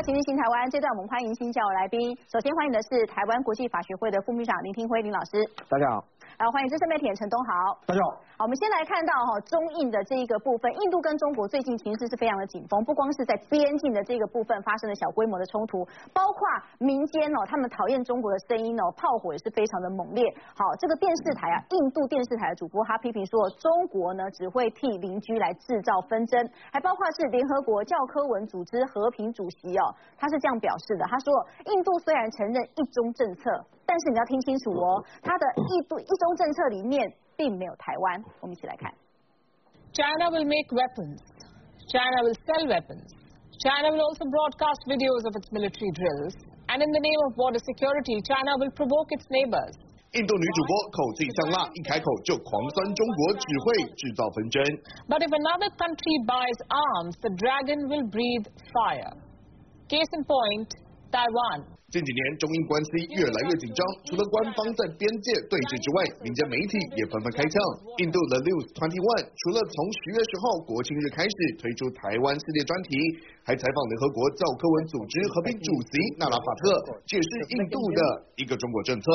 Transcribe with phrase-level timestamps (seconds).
[0.00, 2.16] 到请进新台湾，这段我们欢迎新教来宾。
[2.32, 5.44] 首先欢迎的是台湾国际法学会的副秘书长林庭辉林老师。
[5.68, 6.02] 大家好。
[6.40, 7.76] 然后欢迎资深媒体人陈东豪。
[7.84, 8.16] 大家好。
[8.40, 15.84] 好，我们先来看到哈中印的这一个部分，印度跟中国最近情势是非常的紧绷，不光是在边境的这个部分发生了小规模的冲突，
[16.16, 16.40] 包括
[16.78, 20.24] 民间哦他们讨厌中国的声音哦，炮火也是非常的猛烈。
[20.56, 26.40] 好，这个电视台啊，印度电视台的主播他批评说，中国呢只会替邻居来制造纷争，
[26.72, 31.34] 还包括是联合国教科文组织和平主席哦，他是这样表示的，他说
[31.66, 33.44] 印度虽然承认一中政策。
[33.90, 37.01] 但是你要听清楚哦，他的一度一中政策里面
[37.35, 38.23] 并没有台湾。
[38.41, 38.93] 我们一起来看。
[39.93, 41.19] China will make weapons.
[41.87, 43.07] China will sell weapons.
[43.63, 46.35] China will also broadcast videos of its military drills.
[46.67, 49.73] And in the name of border security, China will provoke its neighbors.
[50.15, 54.63] 印度女主播口气香辣，一开口就狂酸中国只会制造纷争。
[55.07, 59.11] But if another country buys arms, the dragon will breathe fire.
[59.87, 60.71] Case in point,
[61.11, 61.67] Taiwan.
[61.90, 67.58] 近几年中印关系越来越紧张，除了官方在边界对峙之外，民间媒体也纷纷开枪。
[67.98, 72.94] 印度的 News Twenty One 除了从十月十号国庆日开始推出台湾系列专题，
[73.42, 78.00] 还采访联合国教科文组织和平主席纳拉法特，解释印度的
[78.38, 79.10] 一个中国政策。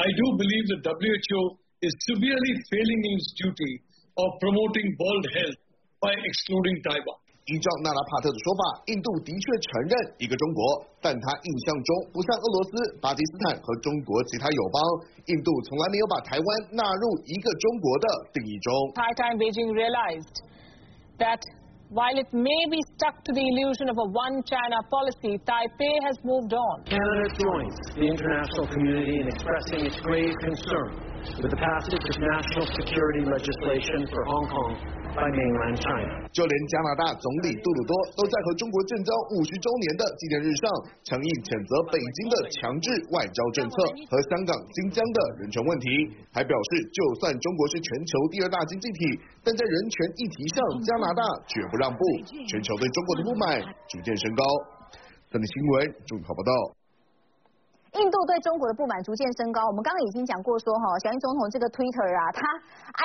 [0.00, 1.40] I do believe the WHO
[1.84, 3.84] is severely failing in its duty
[4.16, 5.60] of promoting world health
[6.00, 7.25] by excluding Taiwan.
[7.49, 10.61] 依照纳拉帕特的说法，印度的确承认一个中国，
[11.01, 14.77] 但他印象中不像俄罗斯、巴基斯坦和中国其他友邦，
[15.25, 18.71] 印度从来没有把台湾纳入一个中国的定义中。
[19.17, 20.45] Time Beijing realized
[21.17, 21.41] that
[21.89, 26.15] while it may be stuck to the illusion of a one China policy, Taipei has
[26.23, 26.85] moved on.
[26.85, 30.87] Canada joins the international community in expressing its grave concern
[31.41, 34.94] with the passage of national security legislation for Hong Kong.
[36.32, 40.68] 就连加拿大总理杜鲁多都在和中国建交五十周年的纪念日上，
[41.08, 43.76] 强硬谴责北京的强制外交政策
[44.12, 45.88] 和香港、新疆的人权问题，
[46.36, 52.00] 还表示就算中国是全球第二大经济体，但在人权议题上，加拿大绝不让步。
[52.44, 54.44] 全球对中国的不满逐渐升高。
[55.32, 56.85] 三立新闻综合报道。
[57.96, 59.64] 印度对中国的不满逐渐升高。
[59.64, 62.44] 我们刚刚已经讲过说哈，小英总统这个 Twitter 啊，他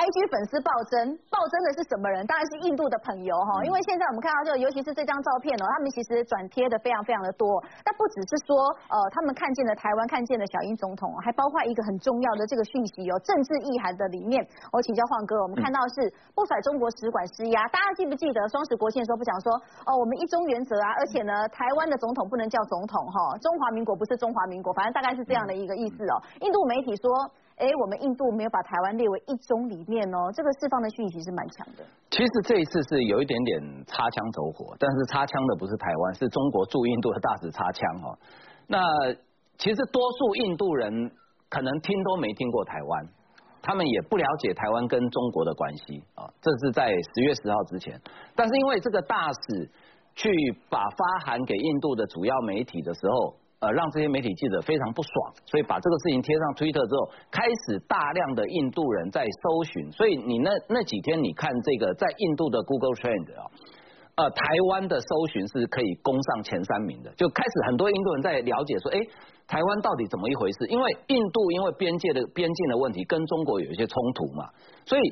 [0.04, 2.20] IG 粉丝暴增，暴增的是什么人？
[2.28, 3.64] 当然是印度的朋友哈。
[3.64, 7.48] 因为现在我们看到这个，尤其是这张照片哦，他们其实转贴的非常非常的多。
[7.80, 8.52] 但不只是说
[8.92, 14.44] 呃，他们看见了台湾，看见了小英总统，还包括一个很重要的这个讯息哦，政治意涵的里面。
[14.76, 19.56] 我请教晃哥，我们看到是不甩中国使馆施压，大家记不记得双十国庆的时候不讲说
[19.88, 24.74] 哦，我们一中原则啊，而且呢，台湾的总统不能叫总统哈，中华民国不是中华民国。
[24.82, 26.18] 反正大概是这样的一个意思哦。
[26.40, 27.06] 印度媒体说，
[27.54, 31.86] 哎，我们印度没有把台湾列为一中里面哦，这个释放的讯息是蛮强的。
[32.10, 38.18] 其实这一次是有一点点擦枪走火，但是擦枪的不是台湾，是中国驻印度的大使擦枪哦。
[38.66, 38.82] 那
[39.56, 41.12] 其实多数印度人
[41.48, 43.06] 可能听都没听过台湾，
[43.62, 46.26] 他们也不了解台湾跟中国的关系啊。
[46.40, 48.00] 这是在十月十号之前，
[48.34, 49.70] 但是因为这个大使
[50.16, 50.28] 去
[50.68, 53.36] 把发函给印度的主要媒体的时候。
[53.62, 59.92] 呃，让这些媒体记者非常不爽，所以把这个事情贴上推特之后，开始大量的印度人在搜寻。
[59.92, 63.46] 所以你那那几天，你看这个在印度的 Google Trend 啊，
[64.16, 68.98] 呃，台湾的搜寻是可以攻上前三名的，就开始很多印度人在了解说，哎，
[69.46, 70.66] 台湾到底怎么一回事？
[70.66, 74.50] 因为印度因为边界的边境的问题跟中国有一些冲突嘛，
[74.84, 75.02] 所以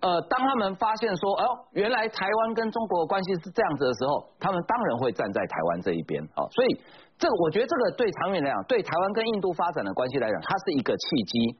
[0.00, 6.82] 呃，当他们发现说，哦，原来台湾跟中国的关系是这样子的时候，他们当然会站在台湾这一边啊，所以。
[7.22, 11.56] 这个我觉得这个对长远来讲，对台湾跟印度发展的关系来讲，它是一个契机。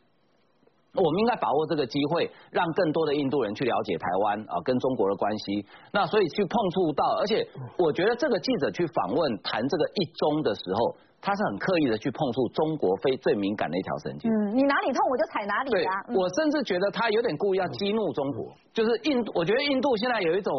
[0.94, 5.64] 我们应该把握这个机会，让更多的印度人去了解台湾啊，跟中国的关系。
[5.92, 7.46] 那所以去碰触到，而且
[7.78, 10.96] 我觉得这个记者去访问谈这个一中的时候。
[11.22, 14.26] 他是很刻意的去碰触中国非最敏感的一条神经。
[14.26, 15.90] 嗯，你哪里痛我就踩哪里呀。
[16.10, 18.50] 我甚至觉得他有点故意要激怒中国。
[18.74, 20.50] 就是印，我觉得印度现在有一种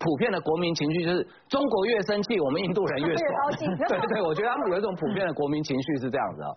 [0.00, 1.20] 普遍的国民情绪，就是
[1.52, 3.28] 中国越生气，我们印度人越爽。
[3.44, 3.76] 高兴。
[3.76, 6.50] 对对，我觉得他们有一种普遍的国民情绪是这样子啊。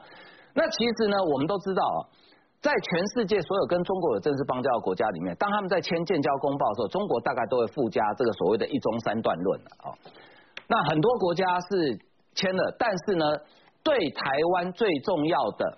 [0.55, 1.99] 那其实呢，我们都知道啊，
[2.61, 9.91] 在全世界所有跟中国有正式邦交的国家里面，当他们在签建交公报的时候，中国大概都会附加这个所谓的一中三段论啊。
[10.67, 11.97] 那很多国家是
[12.39, 13.25] 签了，但是呢。
[13.81, 14.21] 对台
[14.51, 15.77] 湾最重要的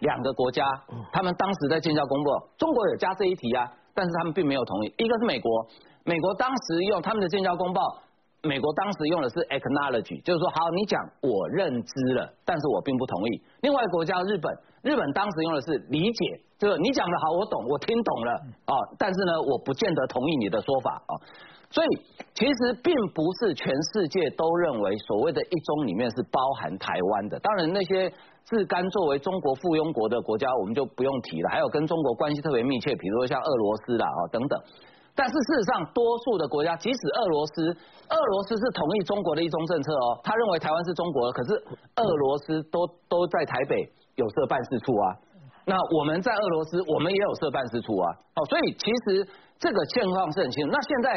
[0.00, 0.66] 两个国家，
[1.12, 4.92] 他们当时在建交公报，中国有加这一题啊，但是他们并没有同意。
[4.98, 5.48] 一个是美国，
[6.04, 7.80] 美国当时用他们的建交公报，
[8.42, 13.42] 美国当时用的是 acknowledge，就是说好，你讲我认知了，但是我并不同意。
[13.60, 14.52] 另外一个国家日本，
[14.82, 18.32] 日本当时用的是理解，就是你讲的好，我懂，我听懂了
[18.66, 21.14] 啊，但是呢，我不见得同意你的说法啊。
[21.72, 21.88] 所以
[22.34, 27.38] 其实并不是全世界都认为所谓的一中里面是包含台湾的。
[27.40, 28.12] 当然那些
[28.44, 31.48] 自甘作为中国附庸国的国家，我们就不用提了。
[31.48, 34.60] 还有跟中国关系特别密切，比如说像俄罗斯啦啊等等。
[35.14, 37.68] 但是事实上，多数的国家，即使俄罗斯，
[38.08, 41.52] 俄罗斯是同意中国的一中政策哦，他认为台湾是中国的，可是
[41.96, 43.76] 俄罗斯都都在台北
[44.16, 45.06] 有设办事处啊。
[45.64, 48.08] 那我们在俄罗斯，我们也有设办事处啊。
[48.36, 49.28] 哦，所以其实
[49.58, 50.72] 这个现况是很清楚。
[50.72, 51.08] 那现在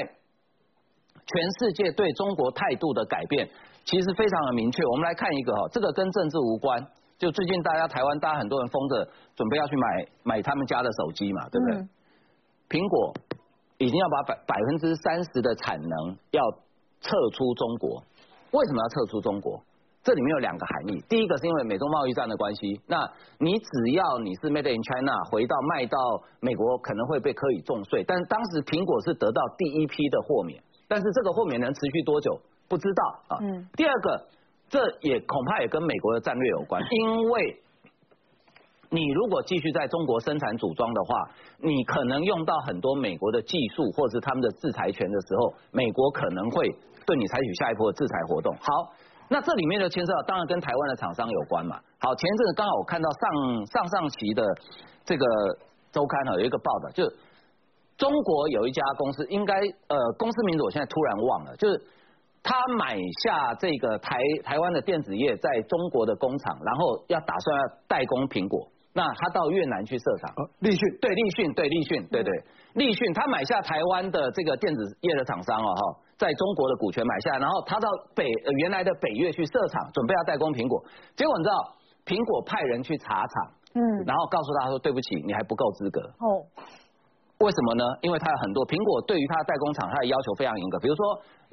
[1.25, 3.49] 全世界对中国态度的改变，
[3.83, 4.83] 其实非常的明确。
[4.85, 6.85] 我们来看一个哈，这个跟政治无关，
[7.17, 12.79] 就最近大家台湾大家很多人疯着准备要去买买他们家的手机嘛，对不对？
[12.79, 13.13] 苹果。
[13.77, 16.41] 已经要把百百分之三十的产能要
[17.01, 18.01] 撤出中国，
[18.51, 19.61] 为什么要撤出中国？
[20.01, 21.03] 这里面有两个含义。
[21.09, 23.05] 第一个是因为美中贸易战的关系，那
[23.37, 25.97] 你只要你是 Made in China 回到卖到
[26.39, 33.37] 美国可能会被科以重税，但当时苹果是得到第一批的豁免，但是这个豁免能持续多久不知道啊。
[33.41, 33.67] 嗯。
[33.73, 34.27] 第二个，
[34.69, 37.61] 这也恐怕也跟美国的战略有关，因为。
[38.91, 46.69] 你如果继续在中国生产组装的话，你可能用到很多美国的技术或者是他们的制裁权的时候，美国可能会
[47.05, 48.55] 对你采取下一波的制裁活动。
[48.55, 48.93] 好，
[49.27, 51.77] 那这里面的牵涉当然跟台湾的厂商有关嘛。
[51.99, 54.43] 好，前一阵子刚好我看到上上上期的
[55.03, 55.25] 这个
[55.91, 57.03] 周刊哈有一个报道，就
[57.97, 59.55] 中国有一家公司，应该
[59.87, 61.81] 呃公司名字我现在突然忘了，就是
[62.43, 68.67] 他买下这个台台湾的电子业在中国的工厂，然后要打算要代工苹果。
[68.97, 70.79] 那他到越南去设厂，立讯。
[71.01, 72.31] 对立讯对立讯对对。
[72.75, 78.25] 立讯，他买下台湾的这个电子业的厂商哦哈，在中国的股权买下，然后他到北
[78.59, 80.81] 原来的北越去设厂，准备要代工苹果，
[81.15, 81.55] 结果你知道
[82.05, 85.99] 苹果派人去查厂，嗯，然后告诉他说对不起，你还不够资格。
[86.01, 86.47] 哦。
[87.45, 87.85] 为什么呢？
[88.01, 90.81] 因为它有很多苹果对于它的代工厂，它的要求非常严格。
[90.81, 91.01] 比如说，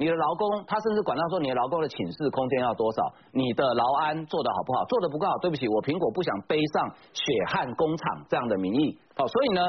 [0.00, 7.21] 你的劳工，他甚至管到说你的劳工的寝室空间要多少，你的劳安做的好不好，做的不够好，对不起，我苹果不想背上血
[7.53, 8.97] 汗工厂这样的名义。
[9.15, 9.61] 好，所以呢，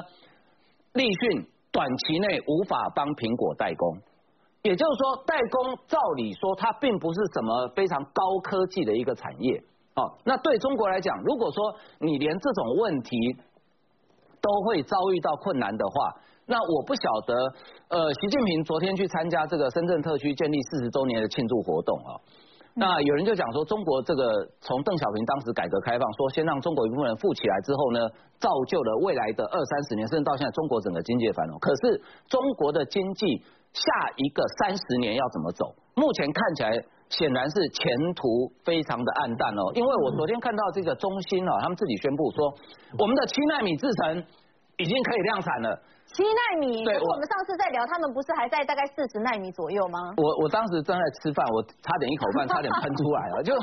[0.95, 1.43] 立讯
[1.75, 3.99] 短期内无法帮苹果代工，
[4.63, 9.59] 也就是说，代工照理说它并不是什么非常高科技的一个产业。
[9.93, 13.11] 好，那对中国来讲，如果说你连这种问题，
[14.43, 17.33] 都会遭遇到困难的话，那我不晓得，
[17.87, 22.11] 呃，习近平昨天去参加这个深圳特区建立四十周年的庆祝活动啊，
[22.75, 31.57] 那有人就讲说，中国这个从邓小平当时改革开放，说先让中国一部分人富起来之后呢，造就了未来的二三十年，甚至到现在中国整个经济繁荣。
[31.59, 33.41] 可是中国的经济
[33.71, 33.87] 下
[34.17, 35.73] 一个三十年要怎么走？
[35.95, 36.83] 目前看起来
[37.17, 42.53] 显然是前途非常的暗淡哦，因为我昨天看到这个中芯哦，他们自己宣布说，
[42.99, 44.23] 我们的七纳米制程。
[44.77, 45.69] 已经可以量产了，
[46.07, 46.83] 七纳米。
[46.83, 49.99] 对，我们上次在聊，他们不是还在大概四十纳米左右吗？
[50.17, 53.43] 我我当时正在吃饭，我差点一口饭差点喷出来了。
[53.43, 53.53] 就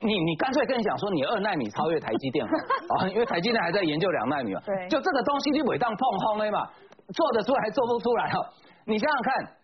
[0.00, 4.60] 你你干脆跟你讲说，你二纳米超越台积电啊， 因为台积电还在研究两纳米嘛。
[4.66, 4.88] 对。
[4.88, 6.66] 就这个东西你尾当碰轰了嘛，
[7.14, 8.44] 做得出来还做不出来哦。
[8.84, 9.54] 你想想看，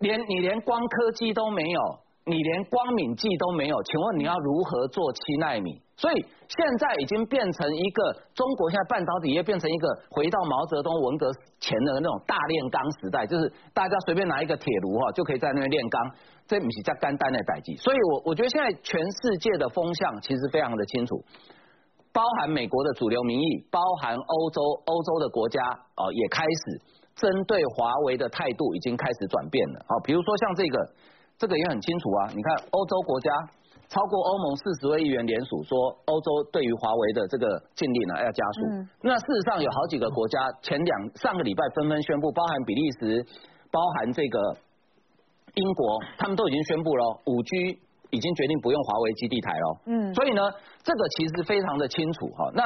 [0.00, 1.80] 连你连光刻机都没有，
[2.26, 5.80] 你连光敏剂都没有，请问你要如何做七纳米？
[5.96, 6.14] 所以
[6.48, 11.30] 现在已经变成一个中国现在半导体业变成一个回到毛泽东文革
[11.60, 16.10] 前的那种大炼钢时代，就是大家随便拿一个铁炉哈就可以在那边炼钢，
[16.48, 17.76] 这不是叫干单的代际。
[17.76, 21.24] 所以我我觉得现在全世界的风向其实非常的清楚，
[22.12, 25.62] 包含美国的主流民意，包含欧洲欧洲的国家
[25.94, 26.82] 哦也开始
[27.14, 29.86] 针对华为的态度已经开始转变了。
[29.88, 30.76] 好，比如说像这个
[31.38, 33.30] 这个也很清楚啊，你看欧洲国家。
[33.88, 38.66] 超过欧盟四十位议员联署说，欧洲对于华为的这个禁令呢要加速。
[39.00, 43.24] 那事实上有好几个国家前两上个礼拜纷纷宣布，包含比利时、
[43.70, 44.56] 包含这个
[45.54, 47.78] 英国，他们都已经宣布了五 G
[48.10, 49.80] 已经决定不用华为基地台了。
[49.86, 50.42] 嗯，所以呢，
[50.82, 52.50] 这个其实非常的清楚哈。
[52.54, 52.64] 那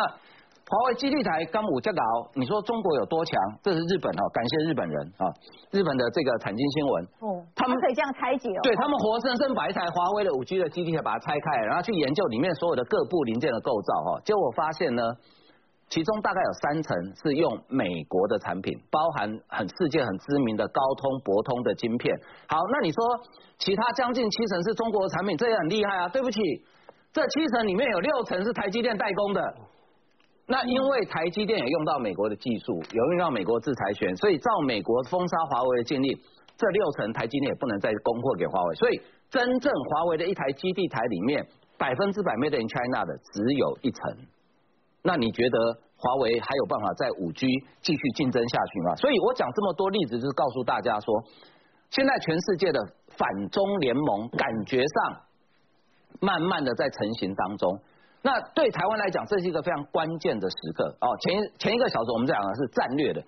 [0.71, 2.01] 华为基地台刚五这搞，
[2.35, 3.35] 你说中国有多强？
[3.61, 5.27] 这是日本哦，感谢日本人啊，
[5.73, 7.05] 日本的这个产经新闻。
[7.19, 8.61] 哦，他们可以这样拆解哦。
[8.63, 15.03] 对他们活生生把一台华为的五 G 的基地台把它拆开，然后去研究里面所有的各部零件的构造哈，结果发现呢，
[15.89, 22.17] 其中大概有三层是用美国的产品，包含很世界很知名的高通、博通的晶片。
[22.47, 23.03] 好，那你说
[23.59, 26.09] 其他将近七成是中国的产品，这也很厉害啊。
[26.09, 26.41] 对不起，
[27.13, 29.43] 这七成里面有六成是台积电代工的。
[30.53, 36.19] 那因为台积电也用到美国的技术，有用到美国制裁权，所以照美国封杀华为的禁令，
[36.57, 38.75] 这六成台积电也不能再供货给华为。
[38.75, 41.47] 所以真正华为的一台基地台里面，
[41.79, 44.17] 百分之百 made in China 的只有一层。
[45.05, 47.47] 那你觉得华为还有办法在五 G
[47.81, 48.97] 继续竞争下去吗？
[48.97, 51.15] 所以我讲这么多例子，就是告诉大家说，
[51.91, 55.21] 现在全世界的反中联盟感觉上
[56.19, 57.79] 慢慢的在成型当中。
[58.23, 61.09] 那对台湾来讲，这是一个非常关键的时刻哦。
[61.21, 63.23] 前前一个小时我们讲的是战略的，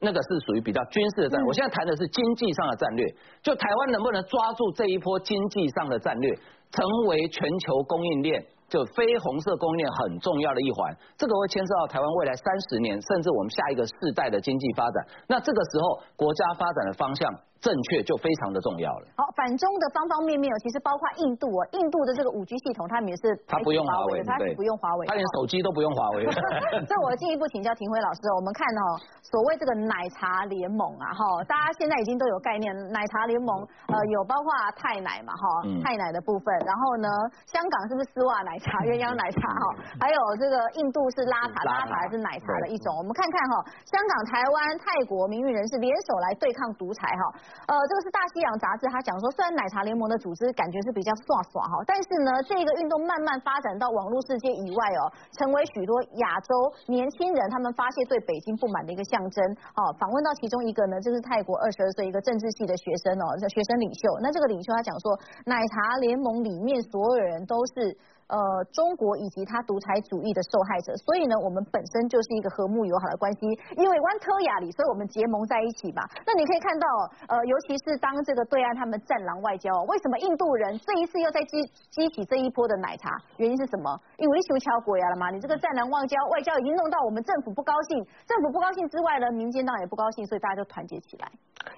[0.00, 1.46] 那个是属于比较军事的战略。
[1.46, 3.06] 我现在谈的是经济上的战略，
[3.42, 6.34] 就台湾能不能抓住这一波经济上的战略，
[6.70, 8.44] 成为全球供应链。
[8.72, 15.06] 就非红色供应链很重要的一环，这个会牵涉到台湾未来三十年，甚至我们下一个世代的经济发展。
[15.28, 17.30] 那这个时候，国家发展的方向。
[17.62, 19.06] 正确就非常的重要了。
[19.14, 26.26] 好，反中的方方面面哦，其实包括印度哦，印度的这个五 G 系统，他们也是它不用华为，它是不用华为，它连手机都不用华为。
[26.90, 28.82] 这我进一步请教庭辉老师哦，我们看哦，
[29.22, 33.54] 所谓这个奶茶联盟啊，哈，大家现在已经都有概念，奶茶联盟
[33.94, 35.46] 呃有包括泰奶嘛，哈，
[35.86, 37.06] 泰奶的部分，然后呢，
[37.46, 39.64] 香港是不是丝袜奶茶、鸳鸯奶茶哈，
[40.02, 43.54] 还有这个印度是拉茶，拉茶还是奶茶的一种，我们看看哈，
[43.86, 47.51] 香港、台湾、泰国名誉人士联手来对抗独裁哈。
[47.66, 56.50] 呃，这个是大西洋杂志，他讲说，虽然奶茶联盟的组织感觉是比较耍耍哈，但是呢，这个运动慢慢发展到网络世界以外哦，成为许多亚洲
[56.88, 59.38] 年轻人他们发泄对北京不满的一个象征。
[59.76, 64.08] 哦，访问到其中一个呢，就是泰国二十二岁一个政治系的学生哦，学生领袖。
[64.20, 67.96] 那这个领袖他讲说，奶茶联盟里面所有人都是。
[68.32, 73.44] 呃，中国以及他独裁主义的受害者，所以呢，我们本身就是一个和睦友好的关系，
[73.76, 76.00] 因为湾特亚里，所以我们结盟在一起嘛。
[76.24, 76.86] 那你可以看到，
[77.28, 81.60] 呃，尤其是当这个对岸他们战狼外交，为什么印度人这一次又在激
[81.92, 83.12] 激起这一波的奶茶？
[83.36, 83.92] 原因是什么？
[84.16, 91.28] 因为修桥国呀了嘛，你这个战狼外交外交已经弄到我们政府不高兴，政府不高兴之外呢，民间当然也不高兴，所以大家就团结起来。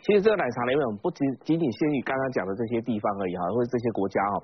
[0.02, 4.34] 其实这个奶茶联盟不仅仅仅限于刚刚讲的这些地方而已哈，或者这些国家哈，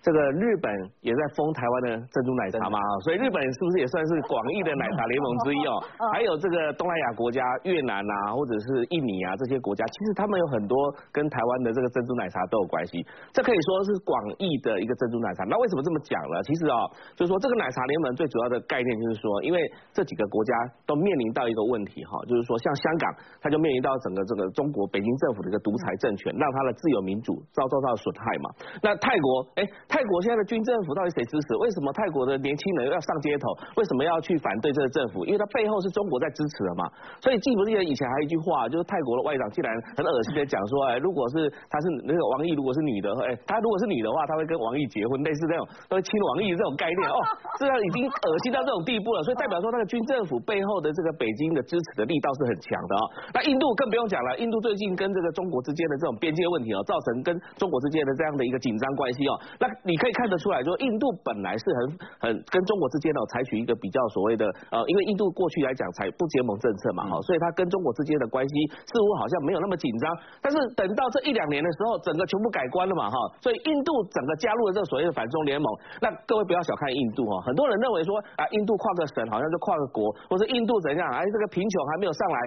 [0.00, 5.72] 这个日本也在封台湾的珍珠奶茶嘛哈，所以日本是不是也算是广义的奶茶联盟之一哦？
[6.12, 10.76] 还有这个东南亚国家越南啊，或者是印尼啊这些国家，其实他们有很多
[11.12, 13.00] 跟台湾的这个珍珠奶茶都有关系，
[13.32, 15.44] 这可以说是广义的一个珍珠奶茶。
[15.48, 16.42] 那为什么这么讲呢？
[16.42, 19.60] 其实哦，就是说这个奶茶联盟最主要的概念就是说，因为
[19.92, 20.52] 这几个国家
[20.84, 24.89] 都面临到一个问题哈，就是说像香港，它就面临到整个这个中国。
[24.92, 28.50] 北京政府的一个独裁政权，让他的自由民主遭受到损害嘛？
[28.82, 31.56] 那泰国，哎，泰国现在的军政府到底谁支持？
[31.62, 33.46] 为什么泰国的年轻人要上街头？
[33.76, 35.24] 为什么要去反对这个政府？
[35.24, 36.84] 因为他背后是中国在支持的嘛。
[37.20, 47.18] 所以记不记得以前还有一句话，就是泰国的外长竟然很恶心的讲说，哎，如果是他是那个王毅，如果是女的，哎，他如果是女的话，他会跟王毅结婚，类似这种都会亲王毅这种概念哦，
[47.58, 49.22] 这样已经恶心到这种地步了。
[49.22, 53.02] 所以代表说，那个军政府背后的这个北京的支持的力道是很强的哦。
[53.34, 59.32] 那印度更不用讲了，印度最近跟这个中国之间的这种边界问题哦，造成跟中国之间的这样的一个紧张关系哦。
[59.60, 61.80] 那你可以看得出来，说印度本来是很
[62.20, 68.54] 很跟中国之间呢采取一个比较所谓的呃，因为印度过去来讲采不结盟政策嘛哈，所以它跟中国之间的关系
[68.86, 70.04] 似乎好像没有那么紧张。
[70.40, 75.66] 但是等到这一两年的时候，整个全部改观了嘛哈，所以印度整个加入了这个所谓的反中联盟。
[76.00, 82.38] 那各位不要小看印度哈，很多人认为说啊，印度跨个省好像就跨个国，或者印度怎样，哎，这个贫穷还没有上来。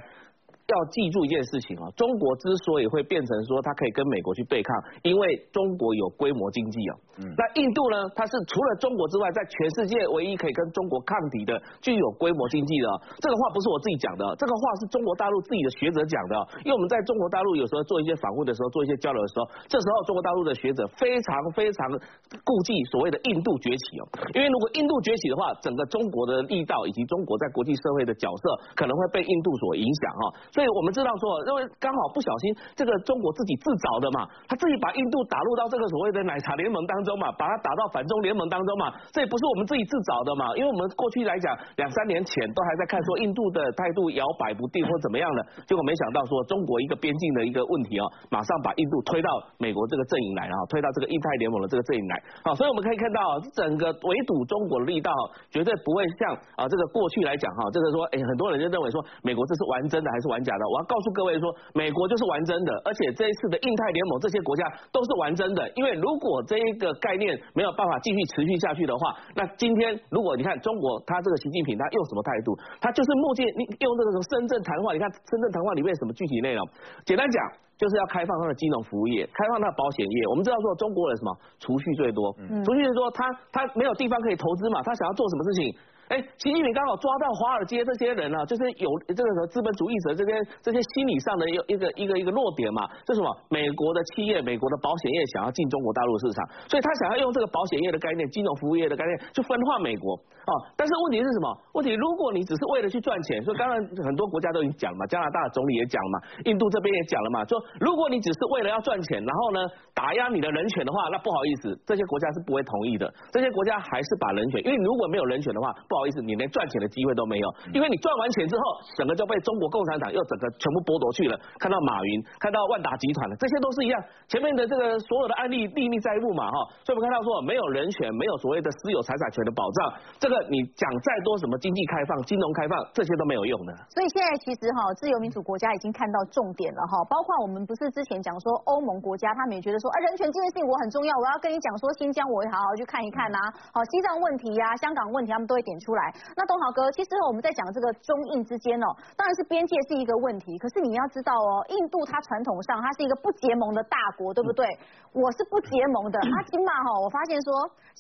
[0.66, 4.72] 要记住一件事情啊，中国之所以会变成说它可以跟美国去对抗，
[5.04, 6.92] 因为中国有规模经济啊。
[7.20, 7.28] 嗯。
[7.36, 12.88] 那印度呢，它是除了中国之外，在全世界唯一可以跟中国抗敌的、具有规模经济的。
[13.20, 16.34] 这个话不是我自己讲的，这个话是中国大陆自己的学者讲的。
[16.64, 24.04] 因为我们在中国大陆有时候做一些访问的时候，做一些交流的时候，这时候中国大陆的学者非常非常顾忌所谓的印度崛起哦。
[24.34, 28.44] 因为如果印度崛起的话，整个中国的力道以及中国在国际社会的角色
[28.80, 30.24] 可能会被印度所影响哈。
[30.54, 55.10] 所以我们知道说，因为刚好不小心，这个中国自己自找的嘛，他自己把印度打入到这个所谓的奶茶联盟当中嘛，把它打到反中联盟当中嘛，这也不是我们自己自找的嘛，因为我们过去来讲，两三年前都还在看说印度的态度摇摆不定或怎么样的，结果没想到说中国一个边境的一个问题哦，马上把印度推到美国这个阵营来，然后推到这个印太联盟的这个阵营来，好，所以我们可以看到整个围堵中国的力道
[55.50, 60.84] 绝对不会像啊这个过去来讲哈，这个说哎很多人就认为说美国这是玩真的还是玩假的，我要。
[60.94, 65.68] 告诉各位说，美国就是玩真的，而且这一次的印太联盟这些国家都是玩真的。
[65.74, 72.54] 因为如果这一个概念没有办法继续持续下去的话，那今天如果你看中国，他这个习近平他用什么态度？
[72.80, 76.62] 他就是目前你用这个什么深圳谈话，你看深圳谈话里面什么具体内容？
[77.06, 77.42] 简单讲，
[77.76, 80.28] 就是要开放他的金融服务业，开放他的保险业。
[80.30, 85.74] 我们知道说中国人什么储蓄最多，储蓄最多，他他没有地方可以投资嘛，他想要做什么事情？
[86.14, 93.26] 哎，习近平刚好抓到华尔街这些人啊，就是有这个什么资本主义者这些这些心理上的一个一个一个一个弱点嘛，这什么？
[93.50, 100.14] 美国的企业、美国的保险业想要进中国大陆市场，所以他想要用这个保险业的概念、金融服务业的概念去分化美国
[100.46, 100.54] 啊。
[100.78, 101.50] 但是问题是什么？
[101.74, 103.74] 问题如果你只是为了去赚钱，所以刚刚
[104.06, 109.66] 很多国家都已经讲了嘛，加拿大总理也讲了嘛，印度这边也讲了嘛，说如果你只是为了要赚钱，然后呢
[109.96, 113.12] 打压你的人权的话，那不好意思，这些国家是不会同意的。
[113.32, 118.64] 这些国家还是把人权，因为如果没有人权的话，不好意思，你连赚钱的机会都没有，因为你赚完钱之后，
[118.98, 121.40] 整个就被中国共产党又整个全部剥夺去了。
[121.60, 123.96] 看到马云，看到万达集团了，这些都是一样，
[124.28, 126.56] 前面的这个所有的案例历历在目嘛哈。
[126.84, 133.72] 所以我们看到说，没有人权，没有所谓的私有财产权的保障，这个你讲再多什么经济开放、金融开放，这些都没有用的。
[133.90, 143.38] 所以现在其实哈，自由民主国家已经看到重点了哈，包括我们不是之前讲说欧盟国家，他们也觉得说啊，人权这件事情我很重要，我要跟你讲说新疆我会好好去看一看呐，
[143.74, 146.02] 好西藏问题呀、香港问题他们都会点出来。
[146.36, 148.88] 那东豪哥，其实我们在讲这个中印之间哦，
[149.20, 154.66] 当然是边界是一个问题，可是你要知道哦，印度它传统上它是一个不结盟的大国，对不对？
[155.14, 157.52] 我是不结盟的，阿金嘛哈，我发现说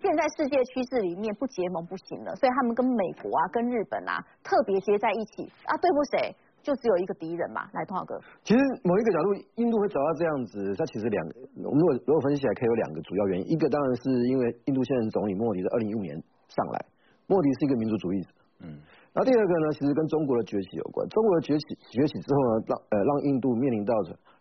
[0.01, 7.69] 现在世界趋势里面不结盟不行了，所以他们跟美国啊、跟日本啊特别接在一起啊，对付谁就只有一个敌人嘛。
[7.73, 11.33] 来，东豪哥，其实某一个角度，印度会走到这样子，它其实两个，
[11.69, 13.51] 我们如果如果分析起来，可以有两个主要原因。
[13.51, 16.15] 一个当然是因为印度现任总理莫迪在二零一五年
[16.47, 16.85] 上来，
[17.27, 18.79] 莫迪是一个民族主义者，嗯。
[19.13, 21.07] 然后第二个呢，其实跟中国的崛起有关。
[21.09, 23.93] 中国的崛起崛起之后呢，让呃让印度面临到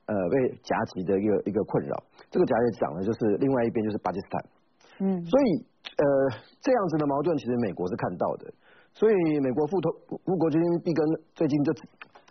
[0.06, 1.94] 呃被夹击的一个一个困扰。
[2.30, 4.44] 这个夹击讲的就是另外一边就是巴基斯坦。
[5.00, 5.24] 嗯。
[5.24, 5.46] 所以
[5.96, 6.04] 呃
[6.60, 8.52] 这样子的矛盾，其实美国是看到的。
[8.94, 9.90] 所以美国副头
[10.24, 11.72] 副国军毕根最近就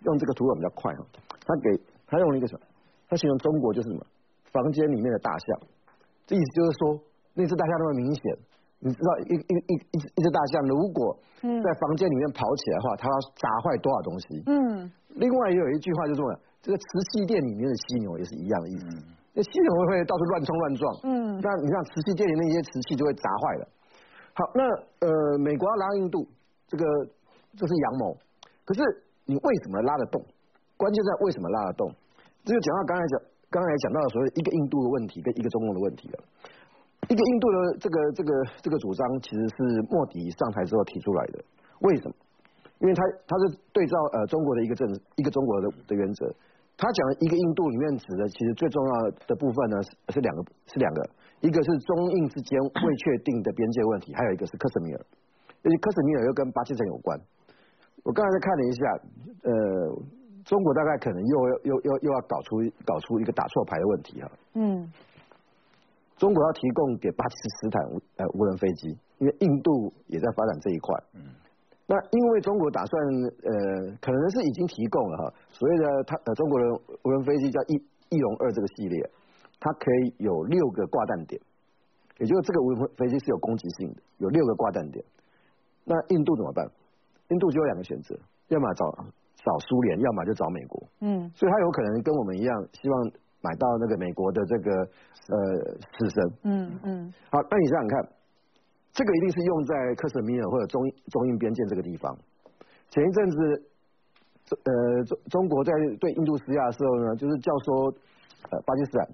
[0.06, 1.06] 用这个图表比较快哈，
[1.46, 2.62] 他给他用了一个什么？
[3.10, 4.06] 他形容中国就是什么？
[4.52, 5.60] 房间里面的大象。
[6.28, 7.00] 这意思就是说，
[7.34, 8.38] 那只大象那么明显。
[8.82, 14.26] 你知道一一一一一只大象如果在房间里面跑起来的话，它要砸坏多少东西？
[14.50, 14.92] 嗯。
[15.22, 16.22] 另外也有一句话就说，
[16.62, 18.86] 这个瓷器店里面的犀牛也是一样的意思。
[19.34, 20.84] 那犀牛会到处乱冲乱撞。
[21.04, 21.40] 嗯。
[21.42, 23.68] 那你像瓷器店里那些瓷器就会砸坏了。
[24.34, 24.62] 好，那
[25.06, 26.28] 呃，美国要拉印度，
[26.68, 26.84] 这个
[27.58, 28.18] 这是阳谋。
[28.66, 28.82] 可是
[29.26, 30.24] 你为什么拉得动？
[30.78, 31.94] 关键在为什么拉得动？
[32.46, 36.20] 这就讲到刚才讲刚才讲到的所谓一个印度的问题跟一个中共的问题了。
[37.12, 38.32] 一个印度的这个这个
[38.64, 41.44] 这个主张，其实是莫迪上台之后提出来的。
[41.82, 42.16] 为什么？
[42.80, 46.34] 因为他他是对照呃中国的一个政一个中国的的原则。
[46.78, 51.10] 他讲一个印度里面指的，其实最重要的部分呢是是两个是两个，
[51.42, 55.06] 一个是中印之间未确定的边界问题，还有一个是克什米尔。
[55.64, 57.20] 而且克什米尔又跟巴基斯坦有关。
[58.04, 58.84] 我刚才看了一下，
[59.44, 59.52] 呃，
[60.46, 64.32] 中国大概可能又又又又要搞出搞出一个打错牌的问题哈。
[64.54, 64.90] 嗯。
[66.22, 67.82] 中国要提供给巴基斯坦
[68.22, 70.94] 呃无人飞机，因为印度也在发展这一块。
[71.18, 71.34] 嗯。
[71.88, 72.94] 那因为中国打算
[73.42, 73.52] 呃，
[74.00, 76.66] 可能是已经提供了哈，所以呢它呃中国的
[77.02, 77.74] 无人飞机叫翼
[78.14, 79.10] 翼龙二这个系列，
[79.60, 81.42] 它可以有六个挂弹点，
[82.20, 85.04] 也就是这个无人飞机是有攻击性的，有六个挂弹点。
[85.86, 86.70] 那印度怎么办？
[87.30, 88.16] 印度就有两个选择，
[88.50, 88.86] 要么找
[89.44, 90.84] 找苏联，要么就找美国。
[91.00, 91.32] 嗯。
[91.34, 93.12] 所以它有可能跟我们一样，希望。
[93.42, 94.72] 买到那个美国的这个
[95.34, 95.38] 呃
[95.98, 98.10] 死神，嗯嗯，好，那你想想看，
[98.94, 102.16] 这个一定是用在克什米尔或者中中印边界这个地方。
[102.90, 103.38] 前一阵子，
[104.64, 107.96] 呃中中国在对印度施压的时候呢，就是教唆
[108.52, 109.08] 呃巴基斯坦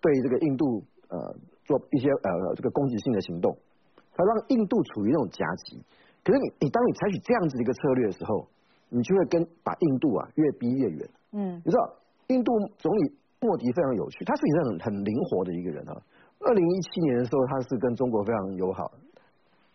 [0.00, 1.18] 对这个印度呃
[1.64, 3.54] 做一些呃这个攻击性的行动，
[4.14, 5.84] 它让印度处于那种夹击。
[6.24, 8.48] 可是你你当你采取这样子的一个策略的时候，
[8.88, 11.10] 你就会跟把印度啊越逼越远。
[11.32, 11.94] 嗯，你知道。
[12.28, 15.96] 印度总理莫迪非常有趣，他是一个很很灵活的一个人啊。
[16.40, 18.90] 二零一七年的时候，他是跟中国非常友好，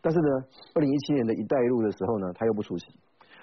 [0.01, 0.29] 但是呢，
[0.75, 2.85] 二零一七年的一带一路的时候呢，他又不出席。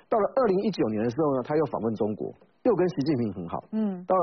[0.08, 3.64] 到了二零一九年的时候呢，他又访问中国，又跟习近平很好。
[3.72, 4.04] 嗯。
[4.06, 4.14] 到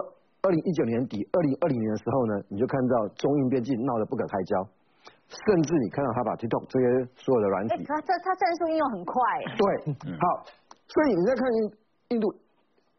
[0.41, 4.63] 二零一九年底，二零二零年的时候呢，你就看到中印边境闹得不可开交，
[5.27, 9.13] 甚至你看到他把 TikTok 这些所有的软体，他他他战术应用很快。
[9.57, 10.45] 对，好，
[10.87, 11.71] 所以你在看印
[12.15, 12.33] 印度，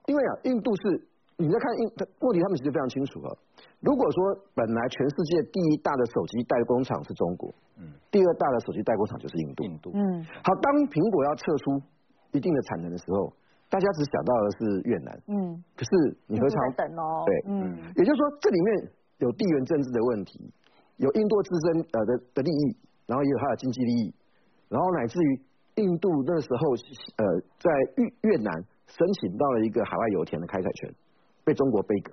[0.06, 1.08] 因为啊，印度是。
[1.40, 1.82] 你在看印
[2.18, 3.30] 问题他们其实非常清楚啊。
[3.78, 4.18] 如果说
[4.54, 11.78] 本来全世界第一大的手机代工厂是中国，嗯，第二大的手机代工厂就是印度，印度，嗯，好，当苹果要撤出
[12.32, 13.32] 一定的产能的时候，
[13.70, 15.90] 大家只想到的是越南，嗯，可是
[16.26, 16.58] 你何尝？
[16.74, 20.42] 等哦，对，嗯，也就是说这里面有地缘政治的问题，
[20.98, 24.14] 有印度自身呃的的利益，然后也有它的经济利益，
[24.66, 25.40] 然后乃至于
[25.86, 26.74] 印度那时候
[27.22, 27.22] 呃
[27.62, 28.50] 在越越南
[28.90, 30.90] 申请到了一个海外油田的开采权。
[31.48, 32.12] 被中国背革，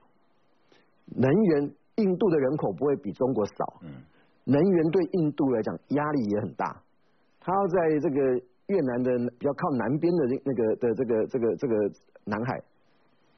[1.20, 4.00] 能源印度的人口不会比中国少，嗯，
[4.46, 6.82] 能源对印度来讲压力也很大，
[7.42, 8.22] 他要在这个
[8.68, 11.76] 越南的比较靠南边的那个的这个这个这个
[12.24, 12.64] 南海，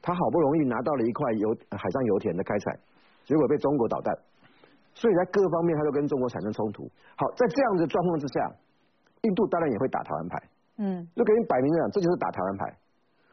[0.00, 2.78] 他好不容易拿到了一块油海上油田的开采，
[3.24, 4.16] 结果被中国捣蛋，
[4.94, 6.88] 所以在各方面他都跟中国产生冲突。
[7.16, 8.54] 好，在这样的状况之下，
[9.22, 10.42] 印度当然也会打台湾牌，
[10.78, 12.78] 嗯，就给你摆明了讲，这就是打台湾牌。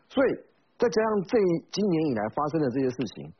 [0.09, 0.29] 所以
[0.77, 1.37] 再加上这
[1.71, 3.31] 今年以来发生的这些事情，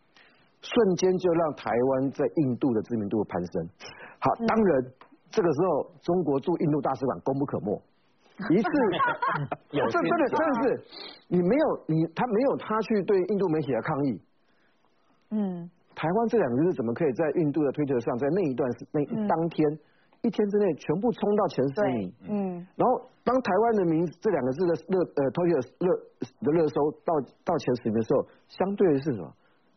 [0.62, 3.70] 瞬间就让台湾在印度的知名度攀升。
[4.20, 4.84] 好，当然
[5.30, 7.82] 这个时候中国驻印度大使馆功不可没，
[8.50, 8.70] 一次，
[9.70, 10.84] 这真的真的是
[11.28, 14.22] 你没有你他没有他去对印度媒体的抗议，
[15.32, 19.78] 嗯，台湾这两个字怎么可以在印度的推特上，在那一段时那当天
[20.26, 25.88] 一天之内全部冲到前十名，嗯，然后当台湾的名这两个字的热呃推特热
[26.42, 29.32] 的热搜到到前十名的时候，相对的是什么？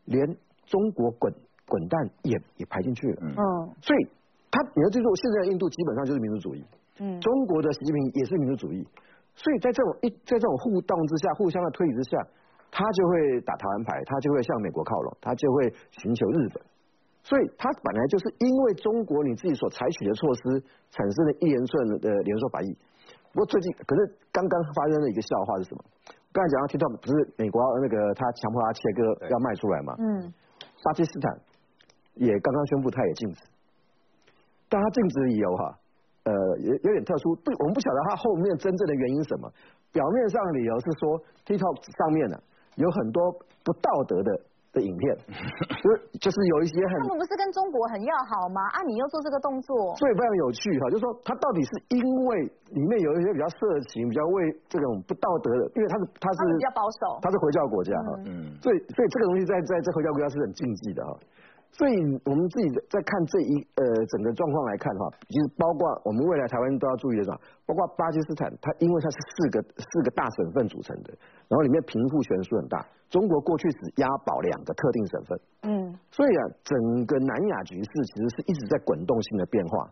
[0.07, 0.25] 连
[0.65, 1.31] 中国滚
[1.67, 3.37] 滚蛋也也排进去了，嗯，
[3.83, 4.09] 所以
[4.51, 6.65] 他你要记住，现在印度基本上就是民族主义，
[6.99, 8.87] 嗯，中国的习近平也是民族主义，
[9.35, 12.17] 所以在这种一在这种互动之下，互相的推理之下，
[12.71, 16.63] 他就会打台湾牌，他就会向美国靠拢，他就会寻求日本，
[17.29, 20.41] 所以他本来就是因为中国你自己所采取的措施
[20.89, 22.73] 产生了一连串的连锁反应。
[23.37, 24.01] 不过最近可是
[24.33, 25.85] 刚刚发生了一个笑话是什么？
[26.33, 29.93] 刚才讲到 TikTok 不是美国那个他强迫他切割要卖出来嘛？
[30.01, 30.33] 嗯。
[30.83, 31.37] 巴基斯坦
[32.15, 33.45] 也刚刚宣布他也禁止，
[34.71, 35.79] 但他禁止的理由哈，
[36.25, 36.33] 呃，
[36.65, 39.53] 有有点特殊，不，我们不晓得他后面真正的原因是什么。
[39.93, 42.39] 表面上的理由是说，TikTok 上面呢
[42.77, 43.21] 有很多
[43.63, 44.48] 不道德的。
[44.73, 45.17] 的影片，
[45.81, 48.61] 就是就是有一些很，他们不是跟中国很要好吗？
[48.75, 50.91] 啊，你又做这个动作，所以非常有趣哈。
[50.91, 52.43] 就是说，他到底是因为
[52.77, 61.11] 里面有一些比较色情、比较为这种不道德的，因为他是他是比较保守，他是回教国家哈，嗯，所以所以这个东西在在在回教国家是很禁忌的哈。
[61.71, 61.93] 所以
[62.25, 67.31] 我们自己在看这一呃整个状况来看的话，其实包括我们未来台湾都要注意的是？
[67.67, 71.15] 包括巴基斯坦，它因为它是四个四个大省份组成的，
[71.47, 72.85] 然后里面贫富悬殊很大。
[73.11, 79.89] 中国过去只押宝两个特定省份，嗯，所以啊，整个南亚局势其实是一直在滚动性的变化。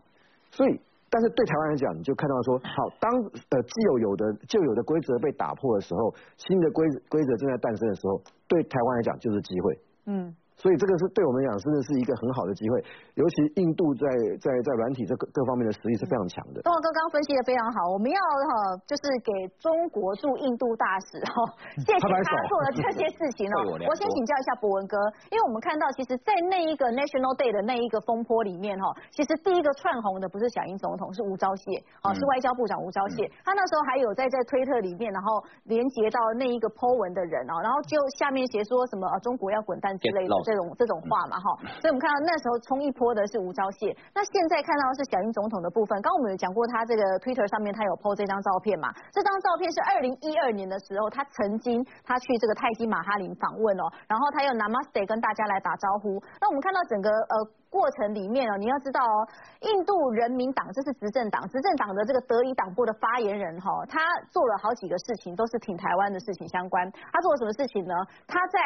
[0.51, 3.11] 所以，但是对台湾来讲，你就看到说，好，当
[3.49, 10.35] 呃既有有的旧有的规则被打破的时候，新的规规则正在诞生的时候，对台湾来讲就是机会，嗯。
[10.57, 12.81] 所以这个是对我们讲，真的是一个很好的机会。
[13.13, 14.09] 尤其印度在
[14.41, 16.61] 在在软体这各各方面的实力是非常强的。
[16.65, 21.37] 东华哥刚刚分析的非常好，我们要哈就是给中国驻印度大使哈，
[21.77, 23.77] 谢谢他做了这些事情哦。
[23.85, 24.97] 我先请教一下博文哥，
[25.29, 31.69] 因为我们看到其实，在那一个 National Day 的那一个风波里面哈，其实第一个窜红的不是小英总统，是吴钊燮，
[32.01, 33.29] 哦，是外交部长吴钊燮。
[33.45, 35.37] 他那时候还有在在推特里面，然后
[35.69, 40.46] 连接到那一个 po 文的人哦，然后就下面写说什么啊中国要滚蛋之类的。
[40.47, 45.99] 这种这种话嘛哈，所以我们看到那时候冲一波的是吴钊燮，那现在看到的是小英总统的部分。
[45.99, 48.87] 刚我们有讲过，他这个 Twitter 上面他有 po 这张照片嘛？
[49.11, 56.15] 这张照片是二零一二年的时候，他曾经他去这个泰姬玛哈林访问哦，然后他用 Namaste 跟大家来打招呼。
[56.39, 57.35] 那我们看到整个呃。
[57.69, 59.27] 过程里面哦，你要知道哦，
[59.59, 63.99] 印度人民党这是执政党，执政党的这个德里党部的发言人哈，他
[64.31, 66.89] 做了好几个事情，都是挺台湾的事情相关。
[67.11, 67.93] 他做了什么事情呢？
[68.25, 68.59] 他在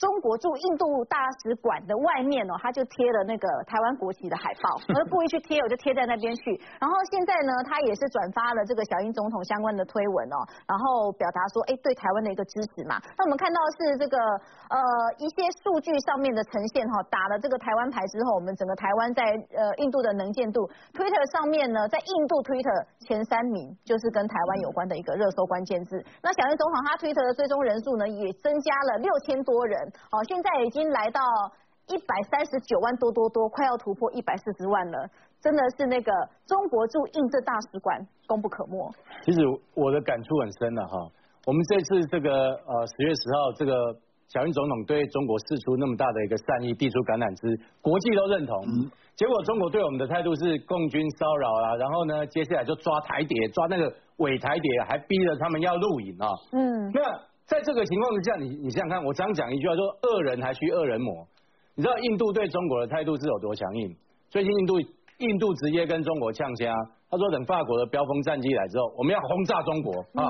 [0.00, 6.56] 中国驻印度大使馆的外面哦，他就贴了那个台湾国旗的海报，我就故意去贴，我就贴在那边去。
[6.80, 12.96] 然后现在呢，他也是转发了这个小英总统相关的推文哦，然后表达说，哎，对台湾的一个支持嘛。
[13.20, 14.16] 那我们看到是这个
[14.72, 14.80] 呃
[15.20, 18.30] 一些数据上面的呈现哈，打了这个台湾牌之后。
[18.40, 26.02] 我们整个台湾在呃印度的能见度，Twitter 上面呢，在印度 Twitter 前三名就是跟台湾有关的一个热搜关键字。
[26.22, 31.20] 那小英总统他 Twitter 的追踪人数呢，也增加了六千多人，哦，现在已经来到
[31.88, 35.08] 一百三十九万多多多，快要突破一百四十万了，
[35.40, 36.12] 真的是那个
[36.46, 38.90] 中国驻印这大使馆功不可没。
[39.24, 39.40] 其实
[39.74, 40.96] 我的感触很深的哈，
[41.46, 43.96] 我们这次这个呃十月十号这个。
[44.32, 48.62] 小英总统对中国示出那么大的一个善意，递出橄榄枝，国际都认同。
[49.16, 56.30] 结果中国对我们的态度是共军骚扰啊，然后呢，接下来就抓台谍，抓那个伪台谍，还逼着他们要录影啊。
[56.52, 56.92] 嗯。
[56.94, 57.02] 那
[57.50, 61.26] 在这个情况之下，你你想想看，我常讲一句话，说恶人还需恶人磨。
[61.74, 63.96] 你知道印度对中国的态度是有多强硬？
[64.28, 66.72] 最近印度印度直接跟中国呛虾，
[67.10, 70.24] 他说等法国的标风战机来之后，我们要轰炸中国啊。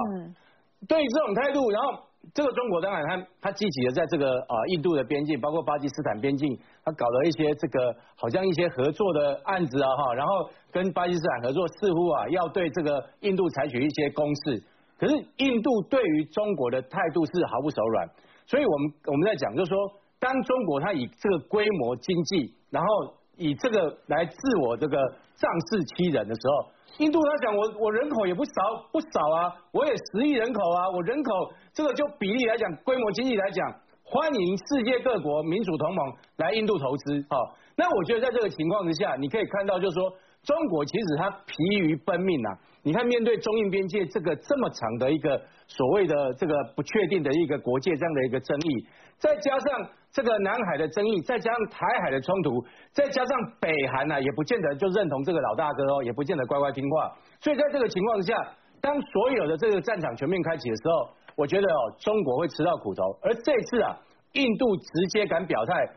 [0.89, 2.05] 对这种态度，然后。
[2.35, 6.47] 这个中国当然，他他积极的在这个啊印度的边境，包括巴基斯坦边境，
[6.85, 14.63] 他搞了一些这个好像一些合作的案子啊哈，然后跟巴基斯坦合作，似乎啊要对这个印度采取一些攻势。
[15.01, 18.07] 可是印度对于中国的态度是毫不手软，
[18.47, 19.79] 所以我们我们在讲就是说，
[20.19, 24.99] 当中国它以这个规模经济，然后以这个来自我这个
[25.37, 28.53] 仗势欺人的时候，印度他讲我我人口也不少
[28.93, 31.33] 不少啊，我也十亿人口啊，我人口
[31.73, 37.25] 这个就比例来讲，规模经济来讲，欢迎世界各国民主同盟来印度投资。
[37.31, 42.59] 好，那我觉得在这个情况之下，你可以看到就是说，中国其实它疲于奔命啊。
[42.83, 48.87] 你看面对中印边界这个这么长的一个所谓的这个不确定的一个国界这样的一个争议，
[49.19, 49.91] 再加上。
[50.13, 57.17] 这个南海的争议，再加上台海的冲突，再加上北韩呢，也不见得就认同这个老大哥哦，也不见得乖乖听话。
[57.41, 58.35] 所以在这个情况下，
[58.81, 63.05] 当所有的这个战场全面开启的时候，我觉得哦，中国会吃到苦头。
[63.23, 63.97] 而这次啊，
[64.33, 65.89] 印度直接敢表态，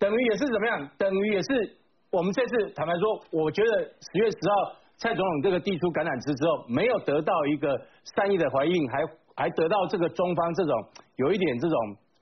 [0.00, 0.90] 等于也是怎么样？
[0.98, 1.76] 等于也是
[2.10, 7.80] 我们这次坦白说，我觉得十月十号蔡总统这个递出橄榄枝之后，没有得到一个
[8.16, 8.98] 善意的回应，还
[9.36, 10.74] 还得到这个中方这种
[11.16, 11.76] 有一点这种。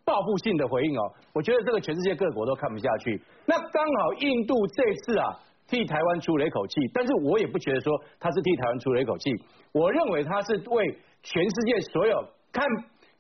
[0.09, 1.03] 报复性的回应哦，
[1.35, 3.21] 我觉得这个全世界各国都看不下去。
[3.45, 5.37] 那刚好印度这次啊
[5.69, 9.31] 替台湾出了一口气，但是我也不觉得说他是替台湾出了一口气，
[9.71, 12.67] 我认为他是为全世界所有看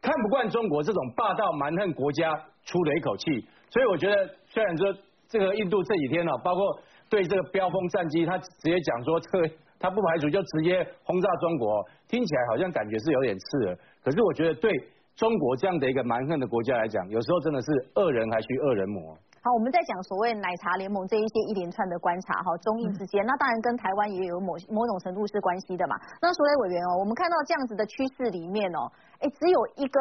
[0.00, 2.32] 看不惯中国这种霸道蛮横国家
[2.64, 3.46] 出了一口气。
[3.68, 4.90] 所以我觉得，虽然说
[5.28, 13.78] 这个印度这几天呢，包括对这个标风战机，他直接讲说这他不排除就直接轰炸中国，听起来好像感觉是有点刺耳。
[14.02, 14.72] 可是我觉得对。
[15.18, 19.12] 中国这样的一个蛮横的国家来讲，有时候真的是恶人还需恶人磨。
[19.42, 25.98] 好，我们在讲所谓奶茶联盟这一些一连串的观察哈，中印之间，那当然跟台湾也有某某种程度是关系的嘛。
[26.22, 28.86] 那所谓委员哦，我们看到这样子的趋势里面哦，
[29.18, 29.98] 哎，只有一个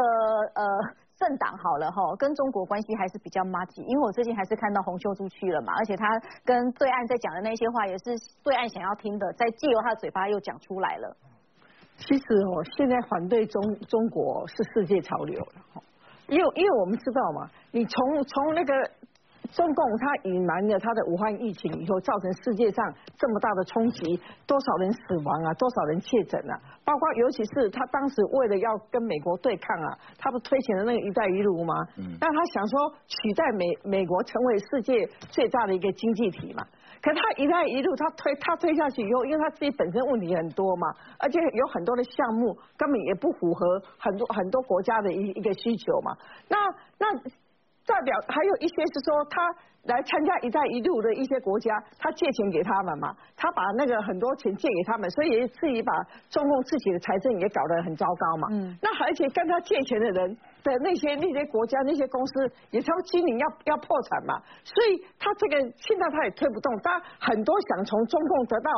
[0.53, 0.63] 呃
[1.17, 6.05] 政党好了哈，跟中国关系还是比较麻吉，因为我最近还是看到洪秀柱去了嘛，而且他
[6.45, 11.17] 跟对岸在讲的那些话，也是对岸想要听的，在借由他的嘴巴又讲出来了。
[11.97, 15.81] 其实哦，现在反对中中国是世界潮流了，
[16.27, 18.73] 因为因为我们知道嘛，你从从那个
[19.51, 31.73] 中共他隐瞒了他的武汉疫情以后，造成世界上这么大的冲击，多少人死亡啊，多少人确诊啊，包括尤其是他当时为了要跟美国对抗啊，他不推行了那个一带一路吗？
[31.97, 36.63] 嗯，那他想说取代美美国成为世界最大的一个经济体嘛。
[36.99, 40.87] 可他一带一路，他推他推下去以后，因为他自己本身问题很多嘛，
[41.19, 46.17] 而且有很多的项目根本也不符合很多很多国家的一一个需求嘛。
[46.49, 46.57] 那
[46.97, 47.07] 那
[47.87, 49.39] 代表还有一些是说他。
[49.87, 55.93] 来参加“一带一路”的一些国家，他借钱给他们嘛，他把那个很多钱借给他们，所以自己把
[56.29, 58.47] 中共自己的财政也搞得很糟糕嘛。
[58.51, 58.77] 嗯。
[58.81, 64.33] 那而且跟他借钱的人的那些那些国家那些公司，也超今年要要破产嘛，
[64.65, 68.71] 所以他这个现在他也推不动，他很多想从中共得到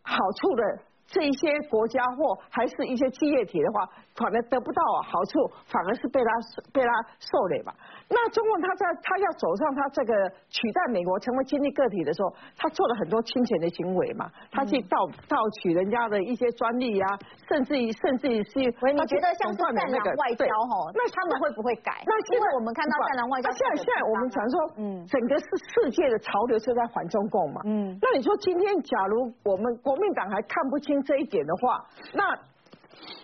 [0.00, 0.78] 好处的。
[1.06, 3.86] 这一些国家或还是一些企业体的话，
[4.16, 6.30] 反而得不到好处，反而是被他
[6.72, 6.90] 被他
[7.20, 7.72] 受累嘛。
[8.08, 10.12] 那中共他在他要走上他这个
[10.48, 14.96] 取代美国成为经济个体的时候，他做了很多侵权的行为嘛，他去盗
[15.28, 17.06] 盗取人家的一些专利呀，
[17.48, 20.72] 甚至于甚至于是，你觉得像是战狼外交哈？
[20.94, 22.02] 那他们会不会改？
[22.06, 30.93] 那因为我们看到战狼外交，现在现在我们讲说，嗯，整个是世界的潮流是在反中共嘛，嗯，那你说今天假如我们国民党还看不清。
[31.02, 32.22] 这一点的话，那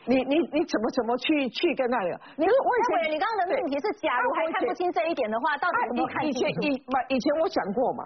[0.06, 2.20] 你你你怎么怎么去去跟那个？
[2.36, 6.68] 你是为什你刚刚的问题是，假如还看不清这一点的话，到底怎么看以前以
[7.08, 8.04] 以前我讲过嘛，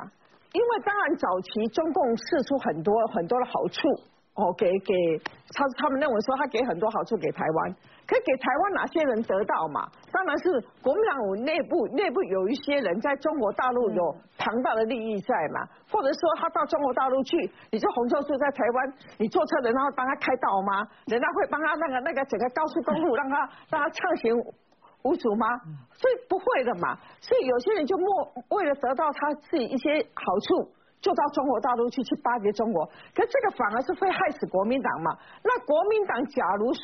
[0.52, 3.88] 因为当然早期中共试出很多很多的好处。
[4.34, 4.92] 哦，给给
[5.54, 7.72] 他他们认为说他给很多好处给台湾，
[8.04, 9.86] 可以给台湾哪些人得到嘛？
[10.10, 10.50] 当然是
[10.82, 20.82] 国民党内部内部有一些人在中国大陆有庞大的利益在嘛，或者说他到中国大陆去，你说洪秀柱在台湾，你坐车人家会帮他开道吗？
[21.06, 23.38] 人家会帮他那个那个整个高速公路让他
[23.70, 24.34] 让他畅行
[25.04, 25.46] 无阻吗？
[25.92, 26.98] 所以不会的嘛。
[27.20, 30.74] 所以有些人就莫为了得到他自己一些好处。
[31.04, 35.12] 就到中国大陆去去巴结中国，可这个反而是会害死国民党嘛？
[35.44, 36.82] 那国民党假如说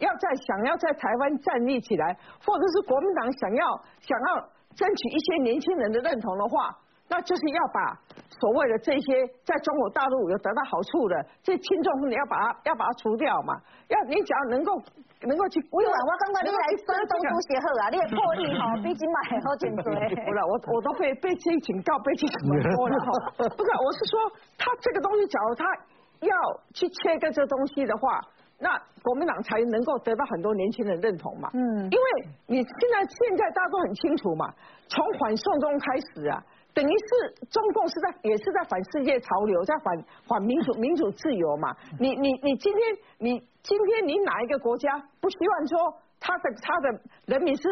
[0.00, 3.64] 要在想要在台湾站立起来，或者是国民党想要
[4.00, 4.36] 想要
[4.76, 6.76] 争取一些年轻人的认同的话。
[7.08, 7.92] 那就是要把
[8.40, 13.54] 所谓的这些在中国大陆有得到好处的这轻重，你要把它要把它除掉嘛。
[13.88, 14.72] 要你只要能够
[15.22, 19.82] 能够去，我我刚刚你来说东都协和啊，你的魄力哈比金买好简直。
[19.84, 23.08] 不了，我我都被被这警告，被这什么说了哈。
[23.52, 25.64] 不是，我是说，他这个东西，假如他
[26.26, 26.34] 要
[26.72, 28.20] 去切割这东西的话，
[28.58, 28.70] 那
[29.02, 31.50] 国民党才能够得到很多年轻人认同嘛。
[31.52, 31.84] 嗯。
[31.84, 32.06] 因为
[32.46, 34.48] 你现在现在大家都很清楚嘛，
[34.88, 36.42] 从反送中开始啊。
[36.74, 41.74] 等于是中共是在也是在反世界潮流，在反反民主民主自由嘛？
[42.00, 42.82] 你你你今天
[43.18, 47.62] 你今天你哪一个国家不希望说他的他的人民是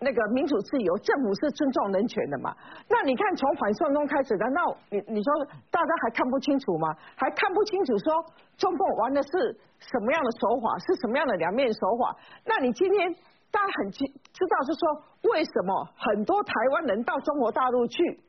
[0.00, 2.56] 那个民主自由，政府是尊重人权的嘛？
[2.88, 6.88] 那你看从反送中开始的，那你你说大家还看不清楚吗？
[7.16, 8.24] 还看不清楚说
[8.56, 9.30] 中共玩的是
[9.78, 12.16] 什么样的手法，是什么样的两面手法？
[12.46, 13.12] 那你今天
[13.50, 18.20] 大家很清知道是说为什么很多台湾人到中国大陆去，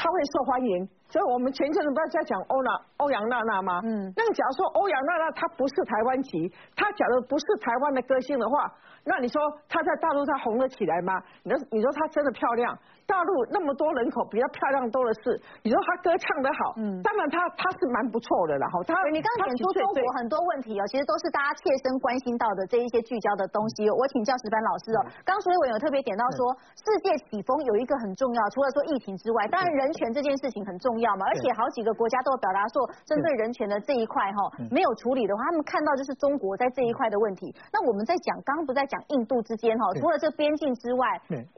[0.00, 0.88] 他会受欢迎？
[1.10, 3.80] 所以我们前阵子不是在讲欧娜欧阳娜娜吗？
[3.84, 8.70] 嗯，那假如说欧阳娜娜她不是台湾籍，她假如不是台湾的歌星的话。
[9.02, 11.16] 那你说她在大陆她红了起来吗？
[11.42, 12.76] 你说你说她真的漂亮？
[13.08, 15.40] 大陆那么多人口，比较漂亮多的是。
[15.64, 18.68] 你说她歌唱得好，嗯，当然她她是蛮不错的啦。
[18.68, 23.88] 哈，她你刚刚点出中国很多问题哦，其实都是大家切身关心到的这一些聚焦的东西。
[23.88, 26.38] 我请教石班老师哦，刚刚所以我有特别点到说，
[26.84, 34.38] 世界起风有一个很重要，除了说疫情之外，当然人权这件事情很重要嘛，而且好几个国家都有表达说，针对人权的这一块哈，
[34.70, 37.50] 没有处理的话，他们看到就是中国在这一块的问题。
[37.74, 41.02] 那我们在讲，刚刚不在讲印度之间哈，除了这边境之外，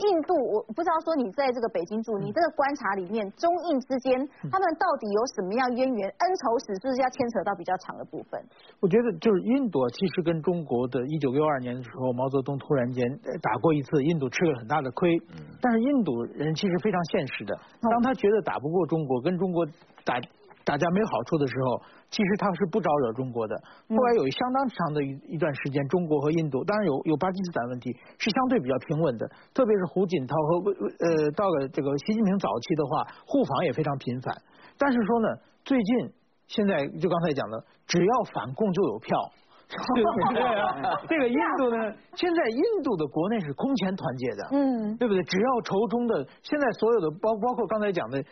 [0.08, 1.42] 印度我不知道说你在。
[1.42, 4.14] 在这个北京住，你这个观察里面，中印之间
[4.46, 6.06] 他们到底有什么样渊源？
[6.06, 8.38] 恩仇史是不是要牵扯到比较长的部分？
[8.78, 13.02] 我觉得就是印度其实跟中国的一九六二年的时候，毛泽东突然间
[13.42, 15.18] 打过一次，印度吃了很大的亏。
[15.60, 19.66] 但是印度人其实非常现实的，当他觉得打不过中国，跟中国
[20.04, 20.20] 打。
[20.64, 23.60] 打架没有好处的时候，其实他是不招惹中国的。
[23.88, 29.28] 后来有相当长的一一段时间，中国和印度，当然有有巴基斯坦问题，是相对比较平稳的。
[29.52, 34.32] 特别是胡锦涛和呃到了这个习近平早期的话，互访也非常频繁。
[34.78, 35.28] 但是说呢，
[35.64, 36.12] 最近
[36.46, 39.18] 现在就刚才讲的，只要反共就有票。
[40.32, 40.78] 对啊，
[41.10, 45.20] 这个印度呢，现在印度的国内是空前团结的，嗯，对不对？
[45.24, 48.22] 只要仇中的，现在所有的包包括刚才讲的。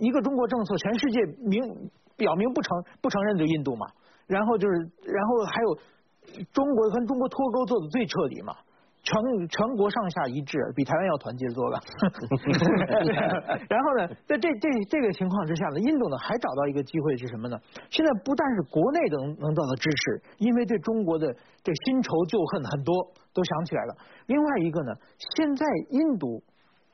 [0.00, 3.86] 一个中国政策，全世界明表明不承不承认就印度嘛，
[4.26, 5.78] 然后就是，然后还有
[6.52, 8.54] 中国跟中国脱钩做的最彻底嘛，
[9.02, 9.14] 全
[9.48, 11.80] 全国上下一致，比台湾要团结多了。
[13.70, 17.56] 然后呢，在这这这个情况之下呢，印度呢还找到一个机会是什么呢？
[17.90, 21.32] 现在不但是国内能能得到支持，因为对中国的
[21.62, 22.94] 这新仇旧恨很多
[23.32, 23.96] 都想起来了。
[24.26, 24.92] 另外一个呢，
[25.36, 26.42] 现在印度。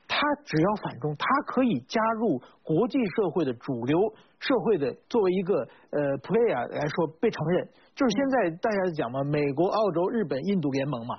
[0.07, 3.99] 他只要反中，他可以加入国际社会的主流
[4.39, 11.15] 社会的作为一个呃 player 来说被承认，就是现在大家讲嘛，美国、澳洲、日本、印度联盟嘛。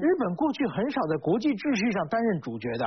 [0.00, 2.84] 日本过去很少在国际秩序上担任主角的，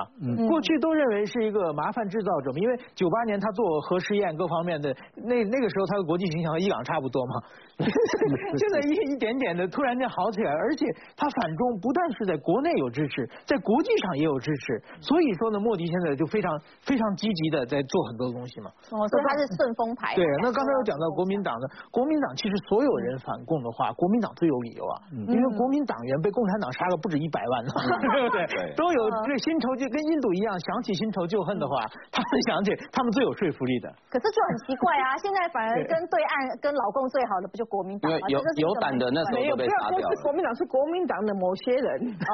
[0.49, 2.57] 过去都认为是一个麻烦制造者嘛。
[2.57, 7.33] 因为九八年他做核试验各方面的，那那个时候他的国际形象和伊朗差不多嘛。
[8.57, 14.81] 现在一一点点的突然间好起来，而且他反中不但是在国内有支持，在国际上也有支持。
[14.99, 16.49] 所以说呢，莫迪现在就非常
[16.81, 18.73] 非常积极的在做很多东西嘛。
[18.89, 20.15] 哦，所以他是顺风牌。
[20.15, 26.86] 对，那刚才有讲到国民党的，国民党其实所有人反共的话，国民党最有理由啊，因为国民党员被共产党杀。
[26.89, 27.71] 个不止一百万呢，
[28.01, 28.73] 对不对？
[28.75, 33.87] 都有这新仇就跟印度一样，想起新仇旧恨的话， 他们想起他们最有说服力的。
[34.09, 38.17] 可是就很奇怪啊， 现在反而跟对岸跟老共最好的不就国民党吗？
[38.29, 40.15] 有有胆的那时候都被杀掉了。
[40.15, 42.33] 是国民党，是国民党的某些人啊。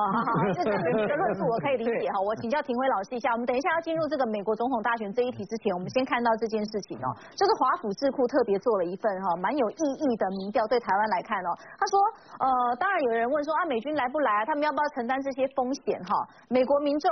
[0.54, 0.72] 这这
[1.08, 2.20] 个论述我可以理解哈。
[2.22, 11.96] 我请教廷辉老师一下，我们等一下要进入这个美国总统大选这一题之前，我们先看到这件事情哦，就是华府智库特别做了一份哈蛮有意义的民调，对台湾来看哦，他说
[12.39, 14.43] 呃，当然有人问说啊，美军来不来？
[14.46, 16.00] 他们要不要承担这些风险？
[16.04, 16.14] 哈，
[16.50, 17.10] 美国民众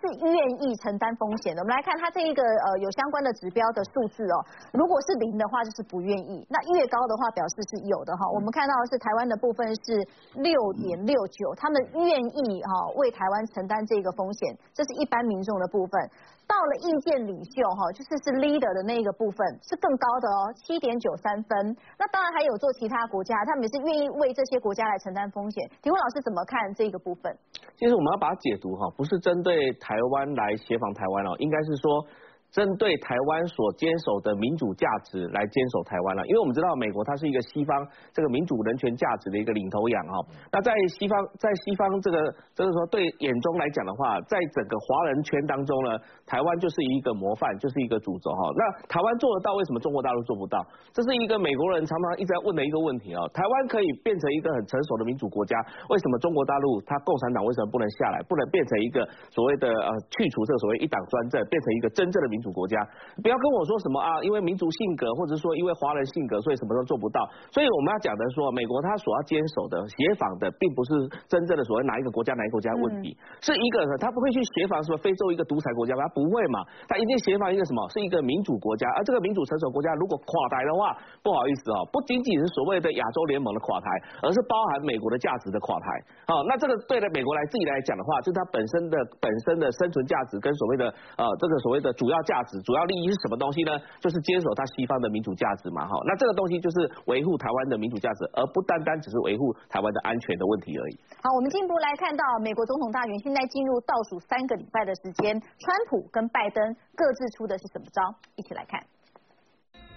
[0.00, 1.62] 是愿意承担风险的。
[1.62, 4.36] 我们来看他这一个呃有相关的指标的数字哦，
[4.72, 8.28] 如果是零的话就是不愿意，那越高的话表示是有的哈。
[8.34, 10.02] 我们看到的是台湾的部分是
[10.40, 16.10] 六点六九，他们愿意哈为台湾承担这个风险，这是一般民众的部分。
[16.46, 21.76] 到了意见领袖哈，就是是 leader 的那一个部分是更高的哦，七点九三分。
[21.98, 25.68] 那当然还有做其他国家，他们也是愿意为这些国家来承担风险。
[25.80, 27.32] 提问老师怎么看这个部分？
[27.76, 32.06] 其实我们要把它解读哈，不是针对台湾来协防台湾哦，应该是说。
[32.52, 37.72] 针对台湾所坚守的民主价值来坚守台湾了，因为我们知道美国它是一个西方
[38.12, 40.20] 这个民主人权价值的一个领头羊哈。
[40.52, 42.20] 那在西方在西方这个
[42.54, 45.96] 就是说对眼中来讲的话，在整个华人圈当中呢，
[46.28, 48.52] 台湾就是一个模范，就是一个主轴哈。
[48.52, 50.60] 那台湾做得到，为什么中国大陆做不到？
[50.92, 53.24] 这是一个美国人常常一直在问的一个问题哦。
[53.32, 55.56] 台湾可以变成一个很成熟的民主国家，
[55.88, 62.41] 为什么中国大陆它共产党为什么不能下来，不能变成一个所谓的呃去除这个所谓一党专政，变成一个真正的民？
[62.42, 62.76] 主国家。
[63.22, 67.22] 不要跟我说什么啊，因为民族性格，或者说因为华人性格，所以什么都做不到。
[67.54, 70.90] 所以我们要讲的说，美国它所要坚守的协防的，并不是
[71.28, 78.88] 真正的所谓哪一个国家哪一个国家问题，是一个他不会去协防什么非洲一个独裁国家他不会嘛，他一定协防一个什么，是一个民主国家。
[78.98, 83.86] 而这个民主成熟国家如果垮台的话，不好意思哦，不仅仅是所谓的亚洲联盟的垮台，
[84.22, 85.86] 而是包含美国的价值的垮台。
[86.26, 90.86] 好，那这个对了美国来自己来讲的话，就是它本身的本身的生存价值跟所谓的
[91.16, 93.76] 呃这个所谓的主要价价值、主要利益是什么东西呢？
[94.00, 95.84] 就是坚守它西方的民主价值嘛。
[95.84, 100.94] 哈，那这个东西就是维护台湾的民主价值，而不单单只是维护台湾的安全的问题而已。
[101.20, 108.00] 好，我们进一步来看到美国总统大选现在进入倒数三个礼拜的时间，川普跟拜登各自出的是什么招？
[108.36, 108.80] 一起来看。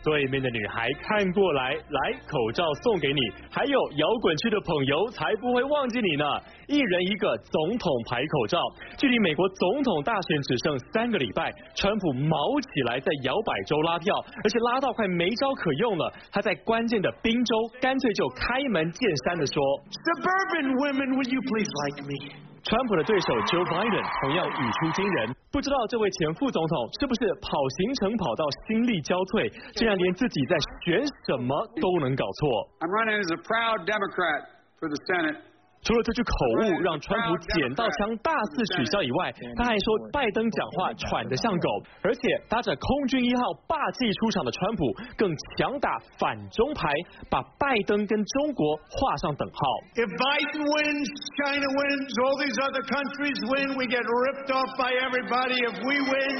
[0.05, 6.23] 对面的女孩看过来，来口罩送给你，还有摇滚区的朋友才不会忘记你呢。
[6.67, 8.59] 一人一个总统牌口罩，
[8.99, 16.13] 距离美国总统大选只剩三个礼拜，川普毛起来在摇摆州拉票，而且拉到快没招可用了。
[16.31, 29.45] 他在关键的宾州干脆就开门见山的说：“Suburban women, would you please like me？” 川普的对手 Joe Biden 同样语出惊人，不知道这位前副总统是不是跑行程跑到心力交瘁，
[29.77, 30.97] 竟然连自己在选
[31.29, 32.65] 什么都能搞错。
[32.81, 34.49] I'm running as a proud Democrat
[34.81, 35.37] for the Senate.
[35.85, 36.33] 除了这句口
[36.65, 41.69] 误让川普捡到枪大肆取笑以外，他还说拜登讲话喘得像狗，
[42.01, 44.81] 而且搭着空军一号霸气出场的川普
[45.15, 46.89] 更强打反中牌，
[47.29, 49.61] 把拜登跟中国画上等号。
[49.93, 51.05] If Biden wins,
[51.45, 55.53] China wins, all these other countries win, we get ripped off by everybody.
[55.69, 56.33] If we win,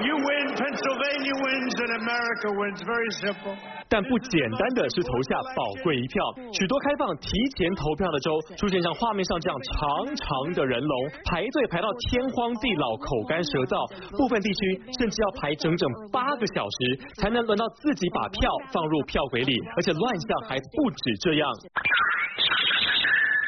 [0.00, 2.80] you win, Pennsylvania wins, and America wins.
[2.80, 3.77] Very simple.
[3.88, 6.22] 但不简单的是投下宝贵一票，
[6.52, 14.60] 许多开放提前投票的州出现像画面上这样长长的人龙，排队排到天荒地老、口干舌燥，部分地区
[14.98, 16.78] 甚至要排整整八个小时
[17.16, 21.48] 才能轮到自己把票放入票轨里，而且乱象还不止这样。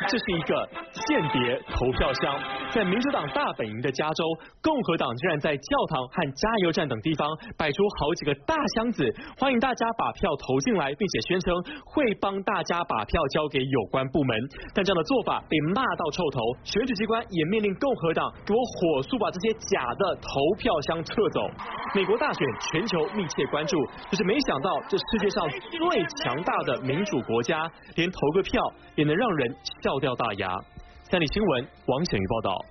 [0.08, 2.34] 这是一个间谍投票箱，
[2.72, 4.24] 在民主党大本营的加州，
[4.62, 7.28] 共和党竟然在教堂和加油站等地方
[7.58, 9.04] 摆出好几个大箱子，
[9.38, 14.36] 欢迎大家把票投进来，并且宣称会帮大家把票交给有关部门。
[14.74, 21.40] 但这样的做法被骂到臭头，选举机关也命令共和党给我火速把这些假的投票箱撤走。
[21.94, 23.76] 美国大选全球密切关注，
[24.10, 28.62] 就是没想到这世界上最强大的民主国家，连投个票
[28.96, 29.98] 也能让人笑笑。
[29.98, 30.56] 掉大牙。
[31.10, 32.64] 三立新闻，王显瑜报道。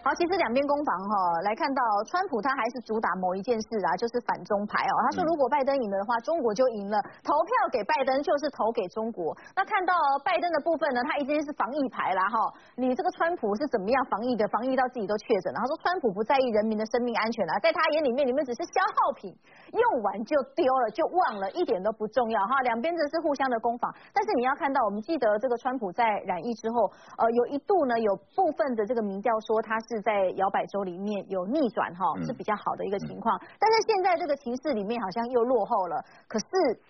[0.00, 4.94] 好，其实两边攻防哈，来看到川普他还是主打某一件事啊，就是反中牌哦。
[5.04, 6.96] 他说如果拜登赢了的话，中国就赢了，
[7.26, 9.36] 投票给拜登就是投给中国。
[9.58, 9.92] 那看到
[10.24, 12.38] 拜登的部分呢，他一定是防疫牌啦哈。
[12.76, 14.46] 你这个川普是怎么样防疫的？
[14.48, 15.58] 防疫到自己都确诊了。
[15.60, 19.34] 他说川普不在意人民的生命安全啊，在他眼里面你们只是消耗品，
[19.74, 22.62] 用完就丢了，就忘了，一点都不重要哈。
[22.62, 26.86] 两边这是互相的攻防，但是你要看到，我们记得这个川普在染疫之后，
[27.18, 29.98] 呃，有一度呢，有部分的这个民调说他是。
[30.08, 36.00] 在摇摆州里面有逆转哈是比较好的一个情况，但是现在这个情势里面好像又落后了。
[36.26, 36.46] 可是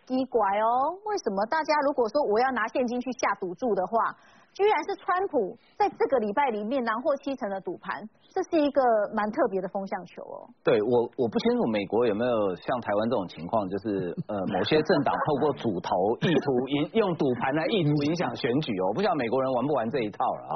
[0.06, 4.14] 奇怪哦，为什么大家如果说我要拿现金去下赌注的话，
[4.52, 8.82] 居然是川普在这个礼拜里面囊获七成的赌盘，这是一个
[9.14, 10.46] 蛮特别的风向球哦。
[10.62, 15.90] 对我我不清楚美国有没有像台湾这种情况，就是呃某些政党透过主投
[16.20, 20.54] 意图影用赌盘来意图影响选举哦，我不知道美国人玩不玩这一套了啊。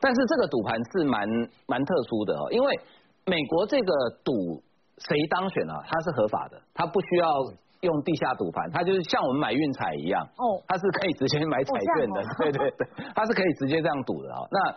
[0.00, 1.28] 但是这个赌盘是蛮
[1.66, 2.80] 蛮特殊的哦，因为
[3.26, 3.92] 美国这个
[4.24, 4.62] 赌
[4.98, 7.32] 谁当选啊，它是合法的，它不需要
[7.80, 14.40] 用地下赌盘，它就是像我们买运彩一样，哦，它是可以直接买彩券的，对对对，它是可以直接这样赌的啊。
[14.50, 14.76] 那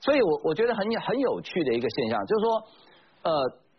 [0.00, 2.62] 所以，我我觉得很很有趣的一个现象，就是说，
[3.22, 3.32] 呃，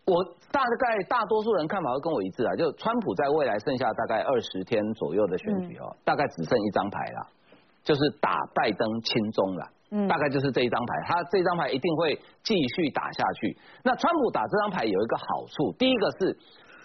[0.06, 7.28] 我大概大多数人看法都跟我一致啊，就川普在未来剩下大概二十天左右的选举哦，大概只剩一张牌了，
[7.82, 9.68] 就是打拜登亲中了。
[10.08, 13.56] 大概就是这一张牌，他这张牌一定会继续打下去。
[13.84, 16.36] 那川普打这张牌有一个好处，第一个是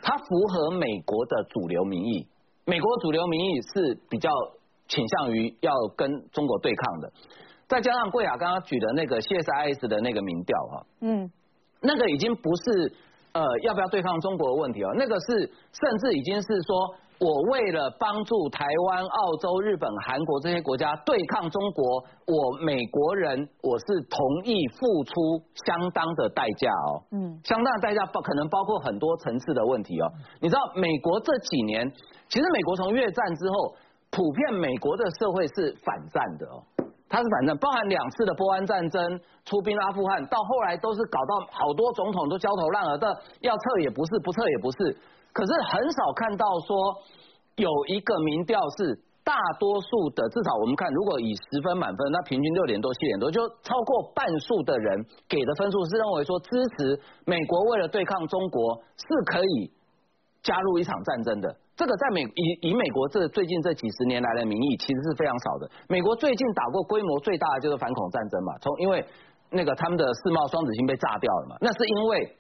[0.03, 2.27] 它符合美国的主流民意，
[2.65, 4.29] 美国主流民意是比较
[4.87, 7.11] 倾向于要跟中国对抗的。
[7.67, 11.31] 再加上贵雅刚刚举的那个 CSIS 的那个民调哈，嗯，
[11.81, 12.93] 那个已经不是
[13.31, 16.95] 呃要不要对抗中国的问题了，那个是甚至已经是说。
[17.19, 21.83] 我为了帮助台湾、澳洲、日本、韩国这些国家对抗中国，
[22.25, 25.13] 我美国人我是同意付出
[25.65, 30.07] 相当的代价哦，嗯，相当的代价包可能包括很多层次的问题哦。
[30.39, 31.91] 你知道美国这几年，
[32.29, 33.75] 其实美国从越战之后，
[34.11, 36.63] 普遍美国的社会是反战的哦，
[37.09, 44.97] 它是反战包含两次的波湾战争、出兵阿富汗，到后来都是搞到好多总统都焦头烂额的，要撤也不是，不撤也不是。
[45.33, 46.75] 可是很少看到说
[47.55, 59.71] 有一个民调是大多数的，至少我们看，如果以十分满分，那平均六点多、七点多，就超过半数的人给的分数是认为说支持美国为了对抗中国是可以
[60.41, 61.55] 加入一场战争的。
[61.75, 65.69] 这个在美以以美国这最近这几十年来的民意，其实是非常少的。
[65.87, 69.05] 美国最近打过规模最大的就是反恐战争嘛，从因为
[69.51, 72.35] 那个他们的世贸双子星被炸掉了嘛，那是因为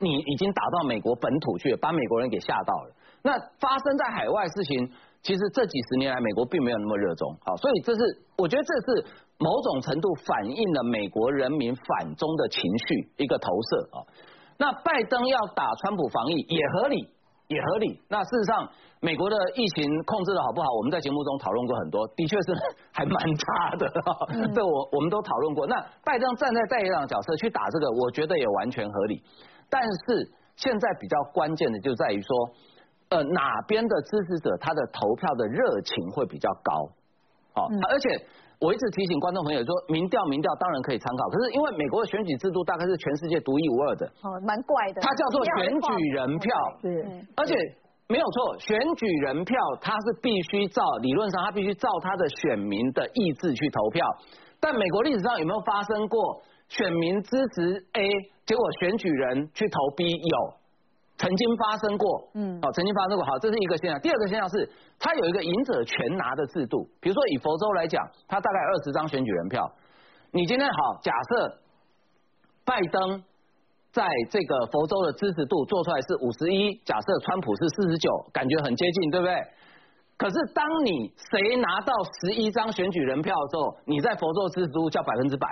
[0.00, 2.90] 你已经打到美国本土去了，把美国人给吓到了。
[3.22, 4.90] 那发生在海外事情，
[5.22, 8.00] 其实这几十年来美国并没有那么热衷，好，所以这是
[8.36, 9.06] 我觉得这是
[9.38, 13.98] 某种程度反映了美国人民反中的情绪一个投射啊。
[14.58, 17.08] 那拜登要打川普防疫也合理。
[17.50, 18.00] 也合理。
[18.08, 18.70] 那事实上，
[19.00, 20.68] 美国的疫情控制的好不好？
[20.78, 22.54] 我们在节目中讨论过很多，的确是
[22.92, 23.90] 还蛮差的。
[24.54, 25.66] 这我我们都讨论过。
[25.66, 25.74] 那
[26.04, 29.20] 拜登站在代理长角色去打这个，我觉得也完全合理。
[29.70, 32.50] 但是现在比较关键的就在于说，
[33.10, 36.90] 呃，哪边的支持者他的投票的热情会比较高？
[37.54, 38.26] 好，而且。
[38.60, 45.00] 我一直提醒观众朋友说，民调民调当然可以参考，可是因为美国的选举制度大概是全世界独一无二的，哦，蛮怪的。
[45.00, 46.52] 它叫做选举人票，
[46.82, 47.54] 对，而且
[48.06, 54.06] 没有错，选举人票它是必须照理论上，它必须照他的选民的意志去投票。
[54.60, 58.08] 但美国历史上有没有发生过选民支持 A，
[58.46, 60.06] 结果选举人去投 B？
[60.08, 60.54] 有。
[61.18, 64.00] 曾经发生过，嗯，哦，曾经发生过，好，这是一个现象。
[64.00, 66.88] 第二个现象是，它有一个赢者全拿的制度。
[66.98, 69.70] 比如说以佛州来讲，它大概二十张选举人票。
[70.30, 71.58] 你今天好，假设
[72.64, 73.22] 拜登
[73.92, 79.36] 在这个佛州的支持度做出来是五十一，假设川普是四十九，感觉很接近，对不对？
[80.16, 81.92] 可是当你谁拿到
[82.22, 85.46] 十一张选举人票之后，你在佛州支持度叫百分之百，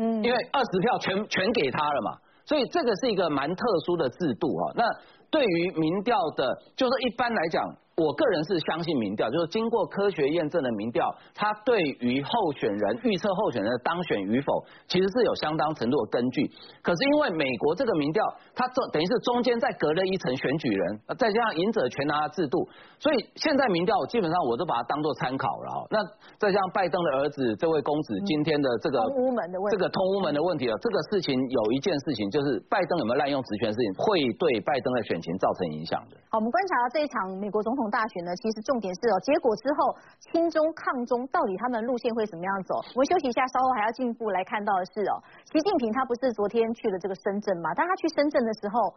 [0.00, 2.10] 嗯，因为二十票全全给他了嘛。
[2.46, 4.72] 所以这个是一个蛮特殊的制度啊。
[4.74, 4.84] 那
[5.30, 7.62] 对于民调的，就是一般来讲。
[8.00, 16.48] 我个人是相信民调，就是经过科学验证的民调，它对于候选人预测候选人的当选与否，其实是有相当程度的根据。
[16.80, 18.24] 可是因为美国这个民调，
[18.56, 22.66] 它中等于是中间再隔了一层选举人，再加上赢者全拿的制度，
[22.98, 25.84] 所以现在民调基本上我都把它当做参考了哈。
[25.90, 25.98] 那
[26.40, 36.16] 再加上拜登的儿子这位公子今天的这个通乌门的问题，这个通乌门的问题啊，这个事情有一件事情就是拜登有没有滥用职权的事情，会对拜登的选情造成影响的。
[36.32, 37.89] 好，我们观察到这一场美国总统。
[37.90, 39.94] 大选呢，其实重点是哦，结果之后
[40.32, 42.78] 亲中抗中到底他们路线会怎么样走？
[42.94, 45.18] 我们休息一下，稍后还要进一步来看到的是哦，
[45.52, 47.74] 习近平他不是昨天去了这个深圳嘛？
[47.74, 48.94] 当他去深圳的时候，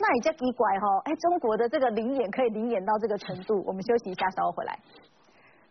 [0.00, 3.62] 那也叫奇怪哈，哎，中国的这个灵眼可以灵眼到这个程度？
[3.66, 4.78] 我们休息一下，稍后回来。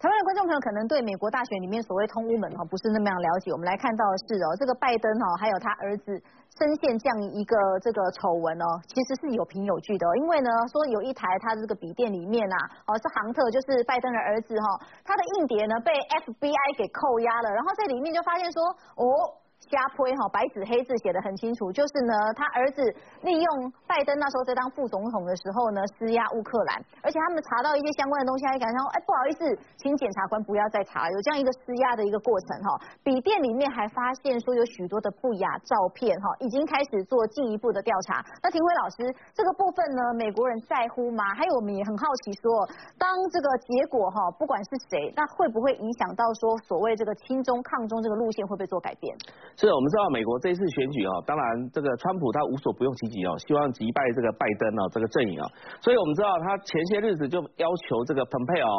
[0.01, 6.17] 台湾的观众朋友可能对美国大选里面所谓通乌门哈不是那么样了解，我们来看到的是哦，这个拜登哈还有他儿子
[6.57, 7.53] 深陷这样一个
[7.85, 12.57] 这个丑闻哦，其实是有凭有据的，因为呢说有一台他这个笔电里面啊，
[12.89, 18.57] 哦是杭特就是拜登的儿子哈，他的硬碟呢被 FBI 给扣押了，然后在里面就发现说
[18.97, 19.37] 哦。
[19.69, 22.81] 瞎推哈，白纸黑字写的很清楚，就是呢，他儿子
[23.21, 23.47] 利用
[23.87, 29.45] 拜登那时候在当副总统的时候呢，施压乌克兰，而且他们查到一些相关的东西，还敢说，哎，不好意思，
[29.77, 32.69] 请检察官不要再查，有这样一个施压的一个过程哈。
[33.03, 38.25] 笔电里面还发现说有许多的不雅照片哈，已经开始做进一步的调查。
[38.41, 41.23] 那庭辉老师，这个部分呢，美国人在乎吗？
[41.37, 49.15] 还有我们也很好奇说，当这个结果哈，不管是谁，那会不会影响到说所谓这个亲中抗中这个路线会不会做改变？
[49.57, 55.45] 是，我们知道美国这一次选举啊，当然这个川普他无所不用其极哦，希望击败这个拜登哦这个阵营啊，
[55.81, 58.69] 所以我们知道他前些日子就要求这个蓬佩奥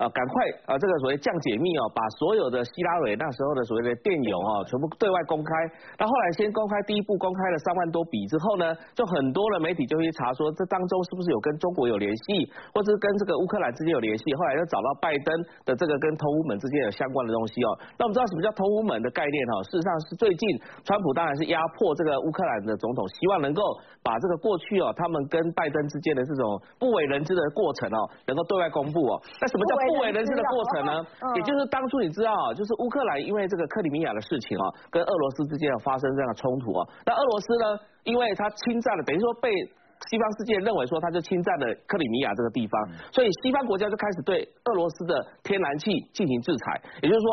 [0.00, 0.32] 啊赶快
[0.64, 5.52] 啊这个所谓降解密哦，把所有的希拉蕊那时候的所谓的电邮啊全部对外公开。
[6.00, 14.24] 那后来先公开第一步公开了三万多笔之后呢，就很多的媒体就去查说这当中是不是有跟中国有联系，或者是跟这个乌克兰之间有联系。
[14.34, 15.28] 后来又找到拜登
[15.68, 17.68] 的这个跟通乌门之间有相关的东西哦。
[17.98, 19.62] 那我们知道什么叫通乌门的概念哈？
[19.68, 20.48] 事实上是最近。
[20.84, 23.62] 川普当然是压迫这个乌克兰的总统，希望能够
[24.02, 29.20] 把这个过去哦，他们跟拜登之间的这种不为人知的过程哦，能够对外公布哦。
[29.40, 30.92] 那什么叫不为人知的过程呢？
[31.34, 36.86] 也就是当初你知道啊，就是乌克兰因为这个克里米亚的事情啊，跟俄罗斯之间有发生这样的冲突啊。
[37.04, 39.50] 那俄罗斯呢，因为它侵占了，等于说被
[40.08, 47.28] 西方世界认为说它就侵占了克里米亚这个地方，所以西方国家就开始对俄罗斯的天然气进行制裁，也就是说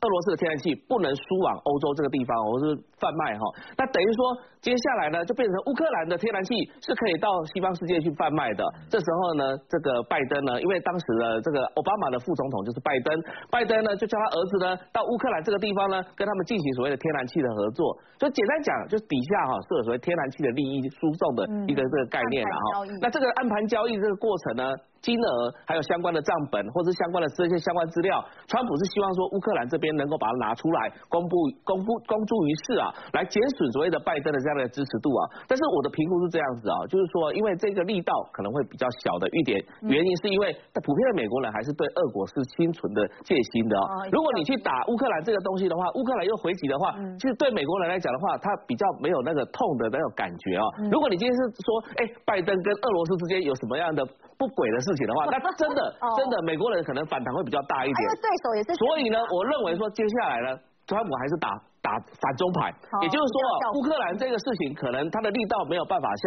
[0.00, 3.42] 俄罗斯的天然气不能输往欧洲这个地方，或是贩卖哈。
[3.76, 8.62] 那等于说接下来呢，就变成乌克兰的天然气是可以到西方世界去贩卖的。
[8.88, 13.10] 这时候呢，这个拜登呢，因为当时的这个奥巴马的副总统就是拜登，
[13.50, 17.90] 拜登呢就叫他儿子呢到乌克兰这个地方呢，跟他们进行所谓的天然气的合作。
[18.20, 22.86] 所以简单讲，就是底下哈是有所谓天然气的利益输送的一个这个概念了哈。
[23.02, 24.72] 那这个暗盘交易这个过程呢？
[25.02, 35.20] 金额还有相关的账本或者相关的这些相关资料，川普是希望说乌克兰这边能够把它拿出来公布、公布、公诸于世啊，来减损所谓的拜登的这样的支持度啊。
[35.48, 44.06] 但是我的评估是这样子啊，就是说因为这个力道可能会比较小的一点，原因是因为普遍的美国人还是对俄国是心存的戒心的啊。
[44.12, 50.64] 如果你去打乌克兰这个东西的话，乌克兰又回击的话，其实对美国人来讲的话，他比较没有那个痛的那种感觉啊。
[50.90, 51.66] 如果你今天是说，
[51.98, 54.06] 哎，拜登跟俄罗斯之间有什么样的
[54.42, 55.80] 不轨的事情的话， 那真的
[56.18, 58.02] 真的美国人可能反弹会比较大一点。
[58.18, 58.74] 对手也是。
[58.74, 60.58] 所以呢，我认为说接下来呢，
[60.90, 66.24] 川普还是打打反中牌，也就是说，乌克兰这个事情可能他的力道没有办法像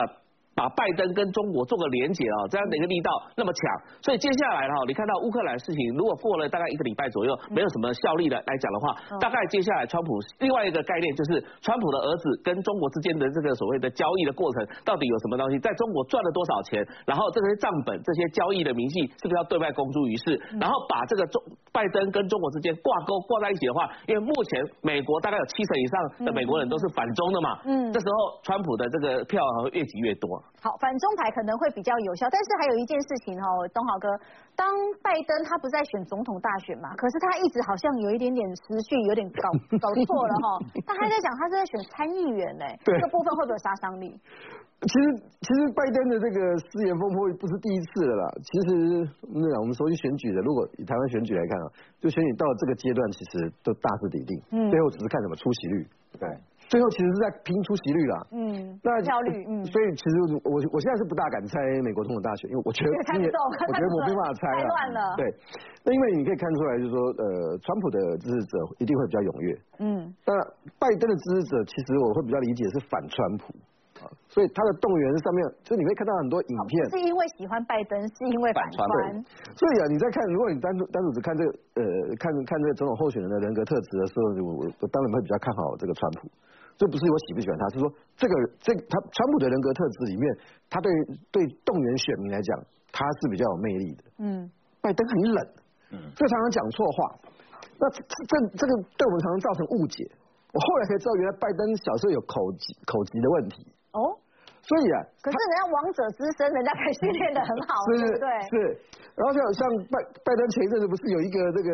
[0.60, 3.62] 把拜登跟中国做个连结啊，这样的一个力道那么强，
[4.04, 21.40] 所以接下来哈，你看到乌克兰事情如果过了大概一个礼拜左右，没有什么效力的来讲的话，大概接下来川普另外一个概念就是川普的儿子跟中国之间的这个所谓的交易的过程到底有什么东西，在中国赚了多少钱，然后这些账本、这些交易的明细是不是要对外公诸于世，然后把这个中
[21.72, 30.28] 拜登跟中国之间挂钩挂在一起的话，因为目前美国大概有七成以上的美国人都是反中的嘛，嗯，这时候川普的这个票会越挤越多。
[30.60, 34.08] 好，反中牌可能会比较有效，但是还有一件事情哦，东豪哥，
[34.54, 34.68] 当
[35.00, 39.48] 拜登他不在选总统大选嘛，可是他一直好像有一点点思绪有点搞
[39.80, 40.46] 搞错了哈，
[40.84, 44.12] 他还在讲他是在选参议员呢， 这个部分会不会有杀伤力？
[44.80, 45.04] 其实
[45.44, 51.66] 其实拜登的这个誓言风波不是第一次了啦，其实那我们熟悉选举的，如果以台湾选举来看啊，
[52.00, 55.86] 就选举到这个阶段，其实都大势已定，嗯，最后只是看什么出席率，
[56.18, 56.28] 对。
[56.70, 60.14] 最后其实是在拼出席率啦，嗯，那效率，嗯，所以其实
[60.46, 65.26] 我我现在是不大敢猜美国总统大选，因为我觉得 今年我觉得我没办法猜了，太乱了，对，
[65.82, 69.50] 那因为你可以看出来，就是说，呃，川普的支持者一定会比较踊跃，
[69.82, 70.30] 嗯，那
[70.78, 73.50] 拜登的支持者其实我会比较理解是反川普。
[74.32, 78.80] 所以他的动员上面，就你会看到很多影片，是因为喜欢拜登，是因为反川。
[79.52, 81.84] 所以啊，你在看，如果你单独单独只看这个，呃，
[82.16, 86.30] 看看这个总统候选人的人格特质的时候，我我当然会比较看好这个川普。
[86.80, 87.84] 这不是我喜不喜欢他，是说
[88.16, 90.24] 这个这他川普的人格特质里面，
[90.72, 90.88] 他对
[91.30, 92.56] 对动员选民来讲，
[92.90, 94.02] 他是比较有魅力的。
[94.16, 94.50] 嗯，
[94.80, 95.38] 拜登很冷，
[95.92, 97.20] 嗯，所以常常讲错话。
[97.76, 100.08] 那这这这个对我们常常造成误解。
[100.52, 103.68] 我后来才知道，原来拜登小时候有口疾口疾的问题。
[103.92, 104.16] 哦，
[104.70, 108.26] 所以啊，可是人家王者之身，人家可以训练的很好，对不对？
[108.54, 108.54] 是，
[109.18, 109.60] 然后像像
[109.90, 111.68] 拜拜登前一阵子不是有一个这个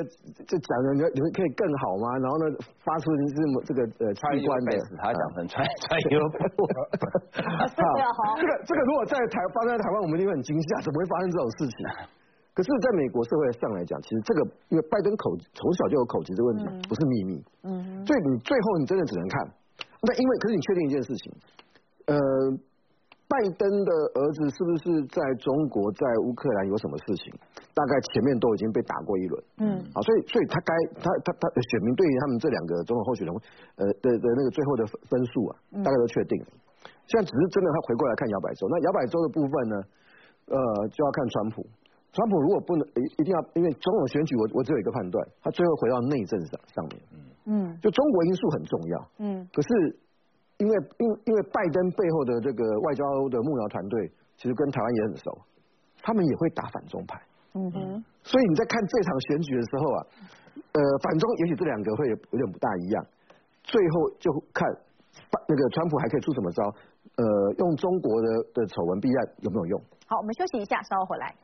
[0.48, 2.16] 就讲的你你们可以更好吗？
[2.24, 2.44] 然后呢
[2.80, 6.40] 发出这么这个呃器官的，他讲成穿穿衣服，
[7.36, 11.76] 好，这个这个如果在台发生在台湾，我们一定会很惊吓，怎么会发生这种事情？
[12.56, 14.40] 可是，在美国社会上来讲，其实这个
[14.72, 17.44] 因为拜登口从小就有口疾的问题，不是秘密。
[17.68, 18.00] 嗯。
[18.08, 19.52] 所以你最后你真的只能看，
[20.00, 21.32] 那因为可是你确定一件事情，
[22.06, 22.16] 呃，
[23.28, 27.34] 拜登的儿子是不是在中国在乌克兰有什么事情？
[27.74, 29.34] 大概前面都已经被打过一轮。
[29.58, 29.66] 嗯。
[29.94, 30.72] 啊，所以所以他该
[31.02, 33.34] 他他他选民对于他们这两个总统候选人，
[33.76, 35.52] 呃的的那个最后的分数啊，
[35.82, 36.46] 大概都确定了。
[37.06, 39.76] 现在只是真的他回过来看摇摆州，那摇摆州的部分呢，
[40.46, 40.58] 呃，
[40.88, 41.66] 就要看川普。
[42.12, 49.98] 川普如果不能一一定要，因为总统选举，我我只有一个判断，他最后回到内政上上面，嗯嗯，就中国因素很重要，嗯，可是
[50.58, 55.28] 因为因因为拜登背后的这个外交的幕僚团队，其实跟台湾也很熟，
[56.00, 57.20] 他们也会打反中牌，
[57.52, 59.98] 嗯哼，所以你在看这场选举的时候啊，
[60.72, 63.04] 呃，反中也许这两个会有有点不大一样，
[63.62, 64.64] 最后就看
[65.48, 66.62] 那个川普还可以出什么招，
[67.20, 67.24] 呃，
[67.58, 69.80] 用中国的的丑闻避案有没有用？
[70.08, 71.34] 好，我们休息一下，稍后回来。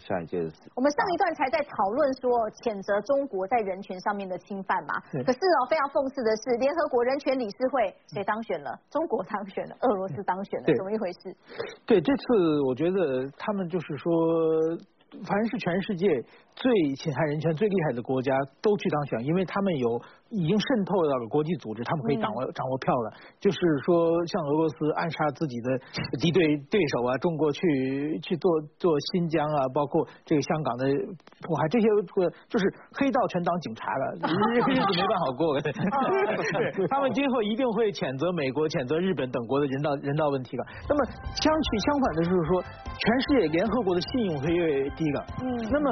[0.00, 2.30] 下一届的事，我们上一段才在讨论说
[2.62, 4.94] 谴责中国在人权上面的侵犯嘛。
[5.24, 8.78] 可是哦，非常讽刺的是，联合国人权理事会谁当选了？
[8.90, 11.34] 中国当选了，俄罗斯当选了，怎么一回事？
[11.86, 14.12] 对，这次我觉得他们就是说，
[15.24, 16.06] 凡是全世界
[16.54, 20.00] 最侵害人权最厉害的国家都去当选，因为他们有
[20.30, 23.12] 已经渗透到了国际组织，他们可以掌握掌握票了。
[23.40, 25.78] 就是说，像俄罗斯暗杀自己的
[26.20, 30.84] 敌对对手啊，中国去去做做新疆啊，包括这个香港的
[31.40, 31.88] 迫害，这些
[32.48, 34.04] 就是黑道全当警察了，
[34.68, 35.60] 日子没办法过。
[35.60, 35.72] 对，
[36.90, 40.64] 他们今后一定会谴责美国、谴责日本等国的人道人道问题了。
[40.88, 41.04] 那么
[41.40, 45.24] 相去相反的就是说，全世界联合国的信用会越低了。
[45.40, 45.88] 嗯，那么。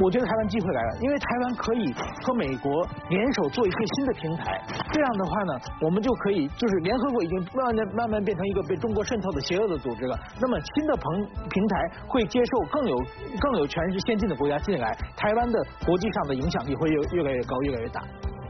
[0.00, 1.92] 我觉得台湾机会来了，因为台湾可以
[2.22, 4.60] 和美国联手做一些新的平台，
[4.92, 10.16] 这样的话呢，我们就可以就是联合国已经慢慢慢慢变成一个被中国渗透的邪恶的组织了。
[10.40, 12.96] 那么新的平平台会接受更有
[13.40, 18.00] 更有全是先进的国家进来，台湾的国际上的影响力会越越来越高，越来越大。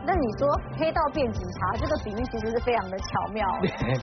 [0.05, 3.47] 那你说黑道变警察这个比喻其实是非常的巧妙。